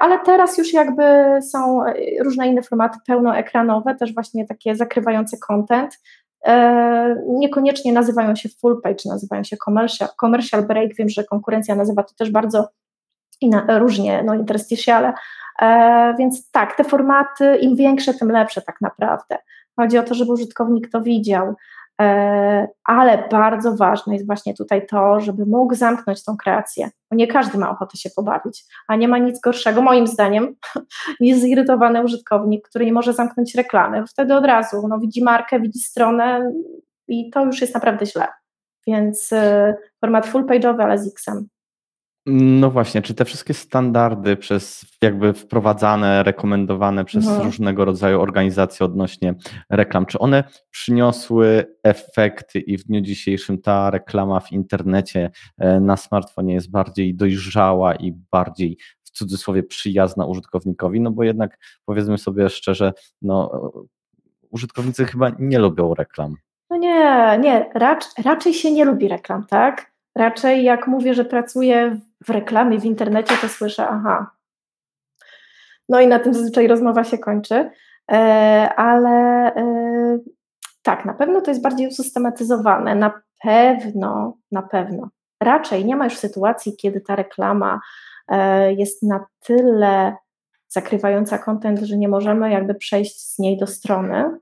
[0.00, 1.02] ale teraz już jakby
[1.50, 5.98] są e, różne inne formaty pełnoekranowe, też właśnie takie zakrywające content,
[7.28, 10.94] niekoniecznie nazywają się full page, nazywają się commercial, commercial break.
[10.94, 12.68] Wiem, że konkurencja nazywa to też bardzo
[13.40, 15.12] inna, różnie, no interstitiale.
[15.62, 19.38] E, więc tak, te formaty, im większe, tym lepsze tak naprawdę.
[19.76, 21.81] Chodzi o to, żeby użytkownik to widział, E,
[22.84, 27.58] ale bardzo ważne jest właśnie tutaj to, żeby mógł zamknąć tą kreację, bo nie każdy
[27.58, 30.54] ma ochotę się pobawić, a nie ma nic gorszego, moim zdaniem,
[31.20, 34.06] niż zirytowany użytkownik, który nie może zamknąć reklamy.
[34.06, 36.52] Wtedy od razu no, widzi markę, widzi stronę
[37.08, 38.26] i to już jest naprawdę źle.
[38.86, 41.48] Więc y, format full page'owy, ale z X-em.
[42.26, 47.44] No właśnie, czy te wszystkie standardy przez jakby wprowadzane, rekomendowane przez mhm.
[47.44, 49.34] różnego rodzaju organizacje odnośnie
[49.70, 55.96] reklam, czy one przyniosły efekty i w dniu dzisiejszym ta reklama w internecie e, na
[55.96, 61.00] smartfonie jest bardziej dojrzała i bardziej w cudzysłowie przyjazna użytkownikowi?
[61.00, 63.62] No bo jednak powiedzmy sobie szczerze, no
[64.50, 66.36] użytkownicy chyba nie lubią reklam.
[66.70, 69.91] No nie, nie, racz, raczej się nie lubi reklam, tak?
[70.14, 74.30] Raczej jak mówię, że pracuję w reklamie w internecie, to słyszę, aha.
[75.88, 77.70] No i na tym zazwyczaj rozmowa się kończy,
[78.12, 78.14] e,
[78.76, 79.10] ale
[79.54, 80.18] e,
[80.82, 85.08] tak, na pewno to jest bardziej usystematyzowane, na pewno, na pewno.
[85.42, 87.80] Raczej nie ma już sytuacji, kiedy ta reklama
[88.28, 90.16] e, jest na tyle
[90.68, 94.38] zakrywająca kontent, że nie możemy jakby przejść z niej do strony,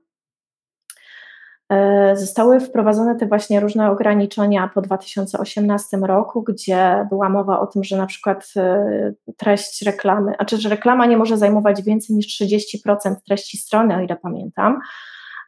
[2.13, 7.97] zostały wprowadzone te właśnie różne ograniczenia po 2018 roku, gdzie była mowa o tym, że
[7.97, 13.57] na przykład e, treść reklamy, znaczy, że reklama nie może zajmować więcej niż 30% treści
[13.57, 14.79] strony, o ile pamiętam.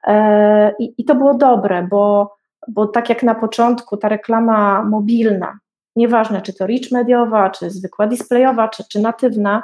[0.07, 2.35] E, I, i to było dobre, bo,
[2.67, 5.59] bo tak jak na początku ta reklama mobilna,
[5.95, 9.63] nieważne czy to rich mediowa, czy zwykła displayowa, czy, czy natywna,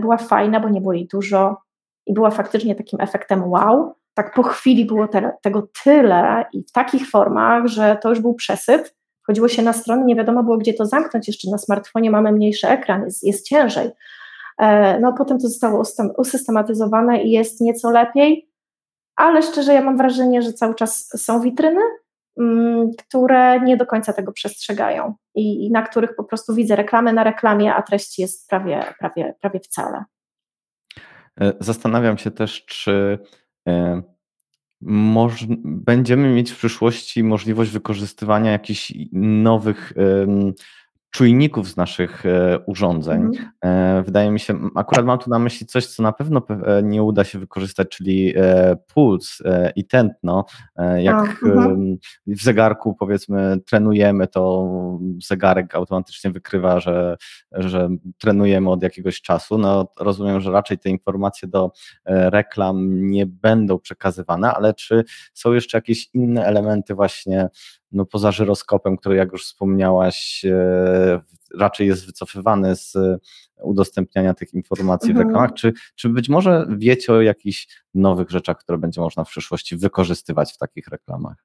[0.00, 1.62] była fajna, bo nie było jej dużo
[2.06, 6.72] i była faktycznie takim efektem wow tak po chwili było te, tego tyle i w
[6.72, 8.96] takich formach, że to już był przesyt.
[9.26, 11.28] Chodziło się na stronę, nie wiadomo było, gdzie to zamknąć.
[11.28, 13.90] Jeszcze na smartfonie mamy mniejszy ekran, jest, jest ciężej.
[14.58, 15.82] E, no potem to zostało
[16.16, 18.48] usystematyzowane i jest nieco lepiej,
[19.16, 21.80] ale szczerze ja mam wrażenie, że cały czas są witryny,
[22.38, 27.12] mm, które nie do końca tego przestrzegają i, i, na których po prostu widzę reklamy
[27.12, 30.04] na reklamie, a treści jest prawie, prawie, prawie wcale.
[31.40, 33.18] E, zastanawiam się też, czy
[34.80, 39.92] moż, będziemy mieć w przyszłości możliwość wykorzystywania jakichś nowych
[41.12, 43.30] czujników z naszych e, urządzeń.
[43.60, 44.04] Mm.
[44.04, 47.24] Wydaje mi się, akurat mam tu na myśli coś, co na pewno e, nie uda
[47.24, 48.34] się wykorzystać, czyli
[48.94, 49.38] puls
[49.76, 50.44] i tętno.
[50.96, 51.96] Jak mhm.
[52.26, 54.68] w zegarku powiedzmy trenujemy, to
[55.22, 57.16] zegarek automatycznie wykrywa, że,
[57.52, 59.58] że trenujemy od jakiegoś czasu.
[59.58, 61.72] No, rozumiem, że raczej te informacje do
[62.06, 67.48] reklam nie będą przekazywane, ale czy są jeszcze jakieś inne elementy właśnie
[67.92, 71.20] no poza żyroskopem, który jak już wspomniałaś, e,
[71.58, 72.96] raczej jest wycofywany z
[73.62, 75.26] udostępniania tych informacji mhm.
[75.26, 75.52] w reklamach.
[75.52, 80.52] Czy, czy być może wiecie o jakichś nowych rzeczach, które będzie można w przyszłości wykorzystywać
[80.52, 81.44] w takich reklamach?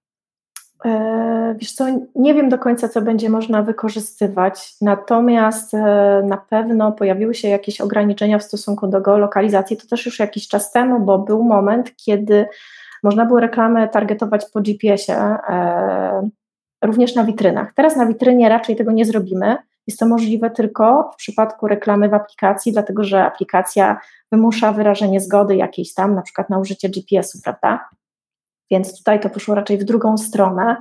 [0.86, 5.78] E, wiesz co, nie wiem do końca, co będzie można wykorzystywać, natomiast e,
[6.26, 9.78] na pewno pojawiły się jakieś ograniczenia w stosunku do geolokalizacji.
[9.78, 12.46] To też już jakiś czas temu, bo był moment, kiedy
[13.04, 15.38] można było reklamy targetować po GPS-ie,
[16.84, 17.74] również na witrynach.
[17.74, 19.58] Teraz na witrynie raczej tego nie zrobimy.
[19.88, 24.00] Jest to możliwe tylko w przypadku reklamy w aplikacji, dlatego że aplikacja
[24.32, 27.90] wymusza wyrażenie zgody jakiejś tam, na przykład na użycie GPS-u, prawda?
[28.72, 30.78] Więc tutaj to poszło raczej w drugą stronę.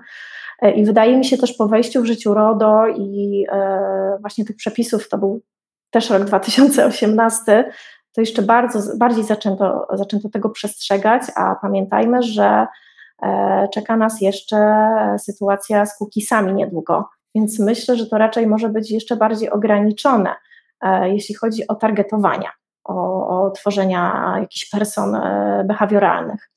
[0.62, 4.56] E, I wydaje mi się też po wejściu w życiu RODO i e, właśnie tych
[4.56, 5.42] przepisów, to był
[5.90, 7.72] też rok 2018,
[8.12, 12.66] to jeszcze bardzo, bardziej zaczęto, zaczęto tego przestrzegać, a pamiętajmy, że
[13.74, 14.86] Czeka nas jeszcze
[15.18, 20.34] sytuacja z cookiesami niedługo, więc myślę, że to raczej może być jeszcze bardziej ograniczone,
[21.02, 22.50] jeśli chodzi o targetowania,
[22.84, 25.20] o, o tworzenia jakichś person
[25.64, 26.50] behawioralnych.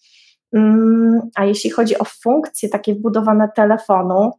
[0.54, 4.32] Mm, a jeśli chodzi o funkcje takie wbudowane telefonu,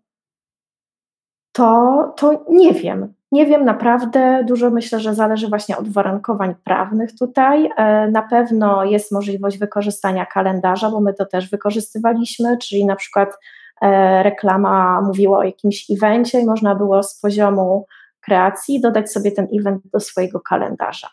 [1.52, 3.14] to, to nie wiem.
[3.32, 7.70] Nie wiem naprawdę, dużo myślę, że zależy właśnie od warunkowań prawnych tutaj.
[7.76, 13.38] E, na pewno jest możliwość wykorzystania kalendarza, bo my to też wykorzystywaliśmy, czyli na przykład
[13.82, 17.86] e, reklama mówiła o jakimś evencie i można było z poziomu
[18.20, 21.08] kreacji dodać sobie ten event do swojego kalendarza.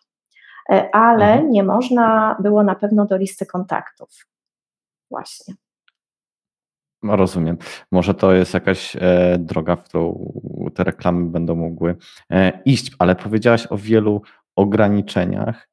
[0.69, 1.51] E, ale mhm.
[1.51, 4.09] nie można było na pewno do listy kontaktów.
[5.11, 5.53] Właśnie.
[7.03, 7.57] Rozumiem.
[7.91, 10.31] Może to jest jakaś e, droga, w którą
[10.75, 11.95] te reklamy będą mogły
[12.31, 14.21] e, iść, ale powiedziałaś o wielu
[14.55, 15.69] ograniczeniach,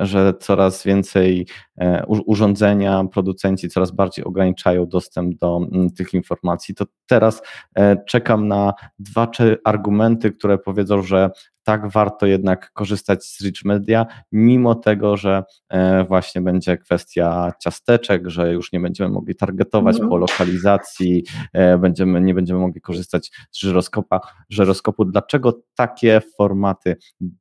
[0.00, 1.46] że coraz więcej
[1.78, 5.60] e, urządzenia, producenci coraz bardziej ograniczają dostęp do
[5.96, 7.42] tych informacji, to teraz
[7.74, 11.30] e, czekam na dwa, trzy argumenty, które powiedzą, że
[11.68, 15.42] tak warto jednak korzystać z Rich Media, mimo tego, że
[16.08, 20.08] właśnie będzie kwestia ciasteczek, że już nie będziemy mogli targetować mm.
[20.08, 21.24] po lokalizacji,
[21.78, 24.20] będziemy, nie będziemy mogli korzystać z żyroskopa,
[24.50, 25.04] żyroskopu.
[25.04, 26.96] Dlaczego takie formaty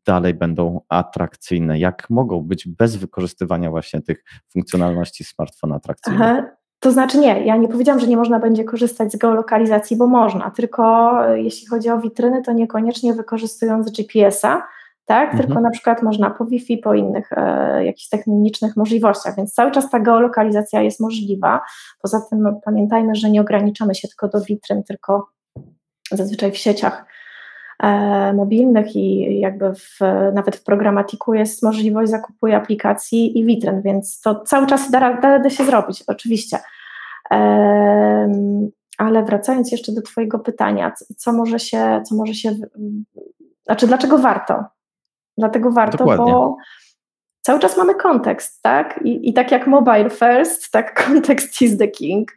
[0.06, 1.80] dalej będą atrakcyjne?
[1.80, 4.24] Jak mogą być bez wykorzystywania właśnie tych
[4.54, 6.22] funkcjonalności smartfona atrakcyjnych?
[6.22, 6.58] Aha.
[6.80, 10.52] To znaczy nie, ja nie powiedziałam, że nie można będzie korzystać z geolokalizacji, bo można,
[10.52, 14.68] tylko e, jeśli chodzi o witryny, to niekoniecznie wykorzystując GPS-a,
[15.06, 15.30] tak?
[15.30, 15.44] Mhm.
[15.44, 19.90] Tylko na przykład można po Wi-Fi, po innych e, jakichś technicznych możliwościach, więc cały czas
[19.90, 21.62] ta geolokalizacja jest możliwa.
[22.02, 25.28] Poza tym no, pamiętajmy, że nie ograniczamy się tylko do witryn, tylko
[26.12, 27.06] zazwyczaj w sieciach
[28.36, 30.00] mobilnych i jakby w,
[30.34, 35.50] nawet w programatiku jest możliwość zakupu aplikacji i witryn, więc to cały czas da, da
[35.50, 36.58] się zrobić, oczywiście.
[38.98, 42.56] Ale wracając jeszcze do Twojego pytania, co może się, co może się,
[43.66, 44.64] znaczy dlaczego warto?
[45.38, 46.26] Dlatego warto, Dokładnie.
[46.26, 46.58] bo
[47.48, 49.00] cały czas mamy kontekst, tak?
[49.04, 52.32] I, I, tak jak mobile first, tak kontekst is the king.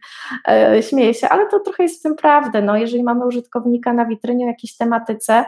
[0.49, 2.63] E, śmieję się, ale to trochę jest w tym prawdy.
[2.63, 5.45] No, jeżeli mamy użytkownika na witrynie o jakiejś tematyce,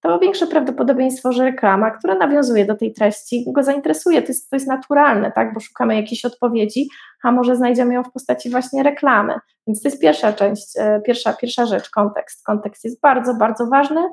[0.00, 4.22] to większe prawdopodobieństwo, że reklama, która nawiązuje do tej treści, go zainteresuje.
[4.22, 5.54] To jest, to jest naturalne, tak?
[5.54, 6.88] Bo szukamy jakiejś odpowiedzi,
[7.22, 9.34] a może znajdziemy ją w postaci właśnie reklamy.
[9.66, 12.44] Więc to jest pierwsza część, e, pierwsza, pierwsza rzecz, kontekst.
[12.44, 14.08] Kontekst jest bardzo, bardzo ważny.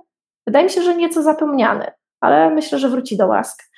[0.47, 1.91] Wydaje mi się, że nieco zapomniany,
[2.21, 3.69] ale myślę, że wróci do łask.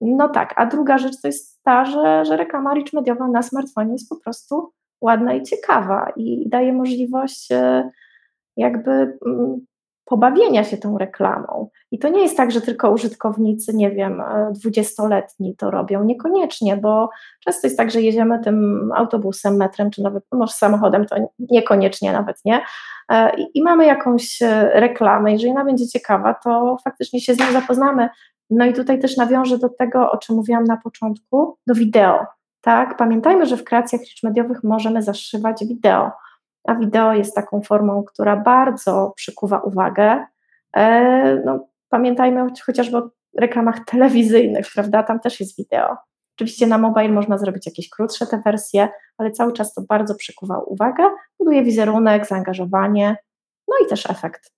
[0.00, 3.92] No tak, a druga rzecz to jest ta, że, że reklama rich mediowa na smartfonie
[3.92, 7.90] jest po prostu ładna i ciekawa i daje możliwość e,
[8.56, 9.66] jakby mm,
[10.04, 11.68] pobawienia się tą reklamą.
[11.90, 16.04] I to nie jest tak, że tylko użytkownicy, nie wiem, e, dwudziestoletni to robią.
[16.04, 17.10] Niekoniecznie, bo
[17.44, 22.12] często jest tak, że jedziemy tym autobusem, metrem, czy nawet no może samochodem, to niekoniecznie
[22.12, 22.60] nawet nie.
[23.08, 24.38] E, I, I, mamy jakąś
[24.72, 25.32] reklamę.
[25.32, 28.08] Jeżeli ona będzie ciekawa, to faktycznie się z nią zapoznamy,
[28.50, 32.26] no i tutaj też nawiążę do tego, o czym mówiłam na początku, do wideo.
[32.60, 32.96] Tak?
[32.96, 36.10] Pamiętajmy, że w kreacjach mediowych możemy zaszywać wideo,
[36.64, 40.26] a wideo jest taką formą, która bardzo przykuwa uwagę.
[40.76, 45.02] E, no, pamiętajmy chociażby o reklamach telewizyjnych, prawda?
[45.02, 45.96] Tam też jest wideo.
[46.36, 48.88] Oczywiście na mobile można zrobić jakieś krótsze te wersje,
[49.18, 51.04] ale cały czas to bardzo przykuwa uwagę,
[51.38, 53.16] buduje wizerunek, zaangażowanie,
[53.68, 54.52] no i też efekt.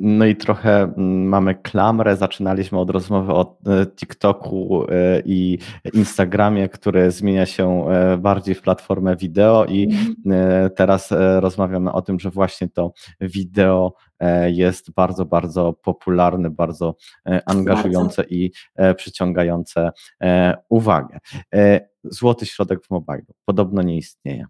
[0.00, 2.16] No i trochę mm, mamy klamrę.
[2.16, 5.58] Zaczynaliśmy od rozmowy o e, TikToku e, i
[5.94, 10.70] Instagramie, który zmienia się e, bardziej w platformę wideo, i mhm.
[10.76, 11.08] teraz
[11.40, 13.94] rozmawiamy o tym, że właśnie to wideo
[14.46, 16.96] jest bardzo, bardzo popularne, bardzo
[17.46, 18.34] angażujące bardzo.
[18.34, 18.52] i
[18.96, 19.90] przyciągające
[20.68, 21.18] uwagę.
[22.04, 24.46] Złoty środek w mobilu podobno nie istnieje.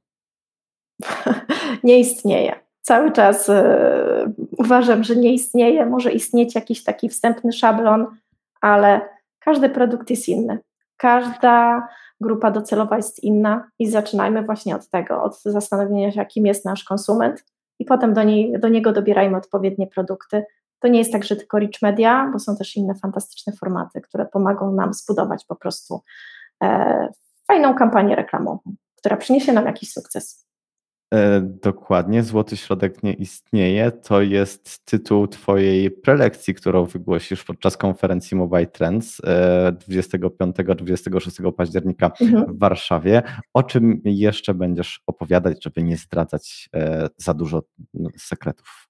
[1.84, 3.54] nie istnieje cały czas y,
[4.58, 8.06] uważam, że nie istnieje, może istnieć jakiś taki wstępny szablon,
[8.60, 9.00] ale
[9.40, 10.58] każdy produkt jest inny.
[10.96, 11.88] Każda
[12.20, 16.84] grupa docelowa jest inna i zaczynajmy właśnie od tego, od zastanowienia się, kim jest nasz
[16.84, 17.44] konsument
[17.78, 20.44] i potem do, niej, do niego dobierajmy odpowiednie produkty.
[20.80, 24.26] To nie jest tak, że tylko Rich Media, bo są też inne fantastyczne formaty, które
[24.26, 26.02] pomogą nam zbudować po prostu
[26.62, 27.08] e,
[27.46, 28.58] fajną kampanię reklamową,
[28.96, 30.47] która przyniesie nam jakiś sukces.
[31.14, 33.90] E, dokładnie, Złoty Środek nie istnieje.
[33.92, 39.20] To jest tytuł Twojej prelekcji, którą wygłosisz podczas konferencji Mobile Trends
[39.88, 42.44] 25-26 e, października mhm.
[42.54, 43.22] w Warszawie.
[43.54, 47.62] O czym jeszcze będziesz opowiadać, żeby nie zdradzać e, za dużo
[48.16, 48.88] sekretów?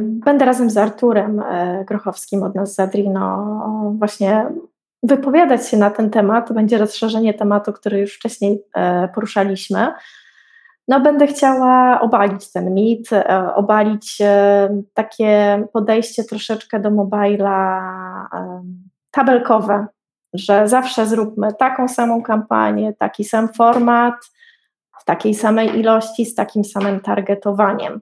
[0.00, 1.42] Będę razem z Arturem
[1.86, 4.46] Grochowskim od nas z Adrino właśnie
[5.02, 8.62] wypowiadać się na ten temat, to będzie rozszerzenie tematu, który już wcześniej
[9.14, 9.92] poruszaliśmy.
[10.88, 14.18] No, będę chciała obalić ten mit, e, obalić
[14.94, 17.80] takie podejście troszeczkę do mobila
[19.10, 19.86] tabelkowe,
[20.34, 24.14] że zawsze zróbmy taką samą kampanię, taki sam format,
[25.00, 28.00] w takiej samej ilości, z takim samym targetowaniem,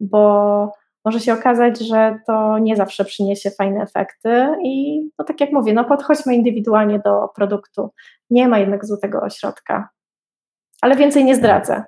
[0.00, 0.72] bo
[1.04, 5.72] może się okazać, że to nie zawsze przyniesie fajne efekty i no tak jak mówię,
[5.72, 7.90] no podchodźmy indywidualnie do produktu.
[8.30, 9.88] Nie ma jednak złotego ośrodka.
[10.82, 11.84] Ale więcej nie zdradzę.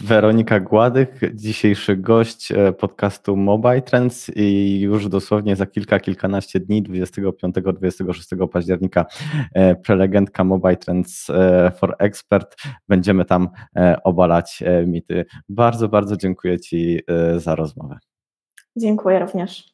[0.00, 6.82] Weronika Gładych, dzisiejszy gość e, podcastu Mobile Trends i już dosłownie za kilka, kilkanaście dni,
[6.82, 9.06] 25-26 października
[9.54, 12.56] e, prelegentka Mobile Trends e, for Expert.
[12.88, 13.48] Będziemy tam
[14.04, 15.24] obalać mity.
[15.48, 17.00] Bardzo, bardzo dziękuję Ci
[17.36, 17.98] za rozmowę.
[18.76, 19.71] Dziękuję również.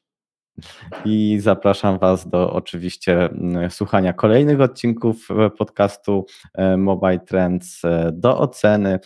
[1.04, 8.10] I zapraszam Was do oczywiście mm, słuchania kolejnych odcinków e, podcastu e, Mobile Trends, e,
[8.12, 8.98] do oceny,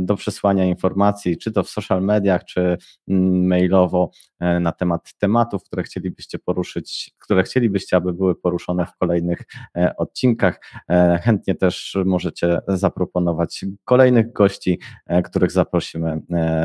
[0.00, 2.76] do przesłania informacji, czy to w social mediach, czy
[3.08, 4.10] mm, mailowo
[4.60, 9.42] na temat tematów, które chcielibyście poruszyć, które chcielibyście, aby były poruszone w kolejnych
[9.96, 10.60] odcinkach.
[11.22, 14.80] Chętnie też możecie zaproponować kolejnych gości,
[15.24, 16.20] których zaprosimy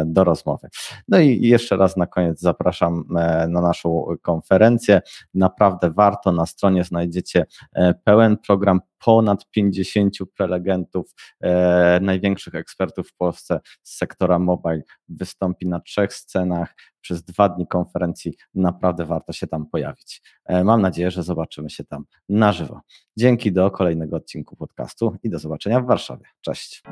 [0.06, 0.68] do rozmowy.
[1.08, 3.04] No i jeszcze raz na koniec zapraszam
[3.48, 5.02] na naszą konferencję.
[5.34, 13.16] Naprawdę warto, na stronie znajdziecie e, pełen program ponad 50 prelegentów, e, największych ekspertów w
[13.16, 18.34] Polsce z sektora mobile wystąpi na trzech scenach przez dwa dni konferencji.
[18.54, 20.22] Naprawdę warto się tam pojawić.
[20.46, 22.82] E, mam nadzieję, że zobaczymy się tam na żywo.
[23.18, 26.26] Dzięki do kolejnego odcinku podcastu i do zobaczenia w Warszawie.
[26.42, 26.84] Cześć.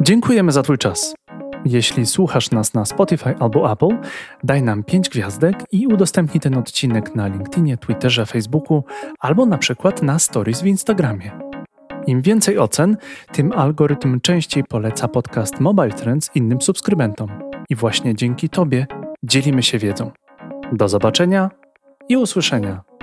[0.00, 1.14] Dziękujemy za Twój czas.
[1.64, 3.98] Jeśli słuchasz nas na Spotify albo Apple,
[4.44, 8.84] daj nam 5 gwiazdek i udostępnij ten odcinek na LinkedInie, Twitterze, Facebooku
[9.18, 11.30] albo na przykład na Stories w Instagramie.
[12.06, 12.96] Im więcej ocen,
[13.32, 17.28] tym algorytm częściej poleca podcast Mobile Trends innym subskrybentom.
[17.68, 18.86] I właśnie dzięki Tobie
[19.22, 20.10] dzielimy się wiedzą.
[20.72, 21.50] Do zobaczenia
[22.08, 22.97] i usłyszenia.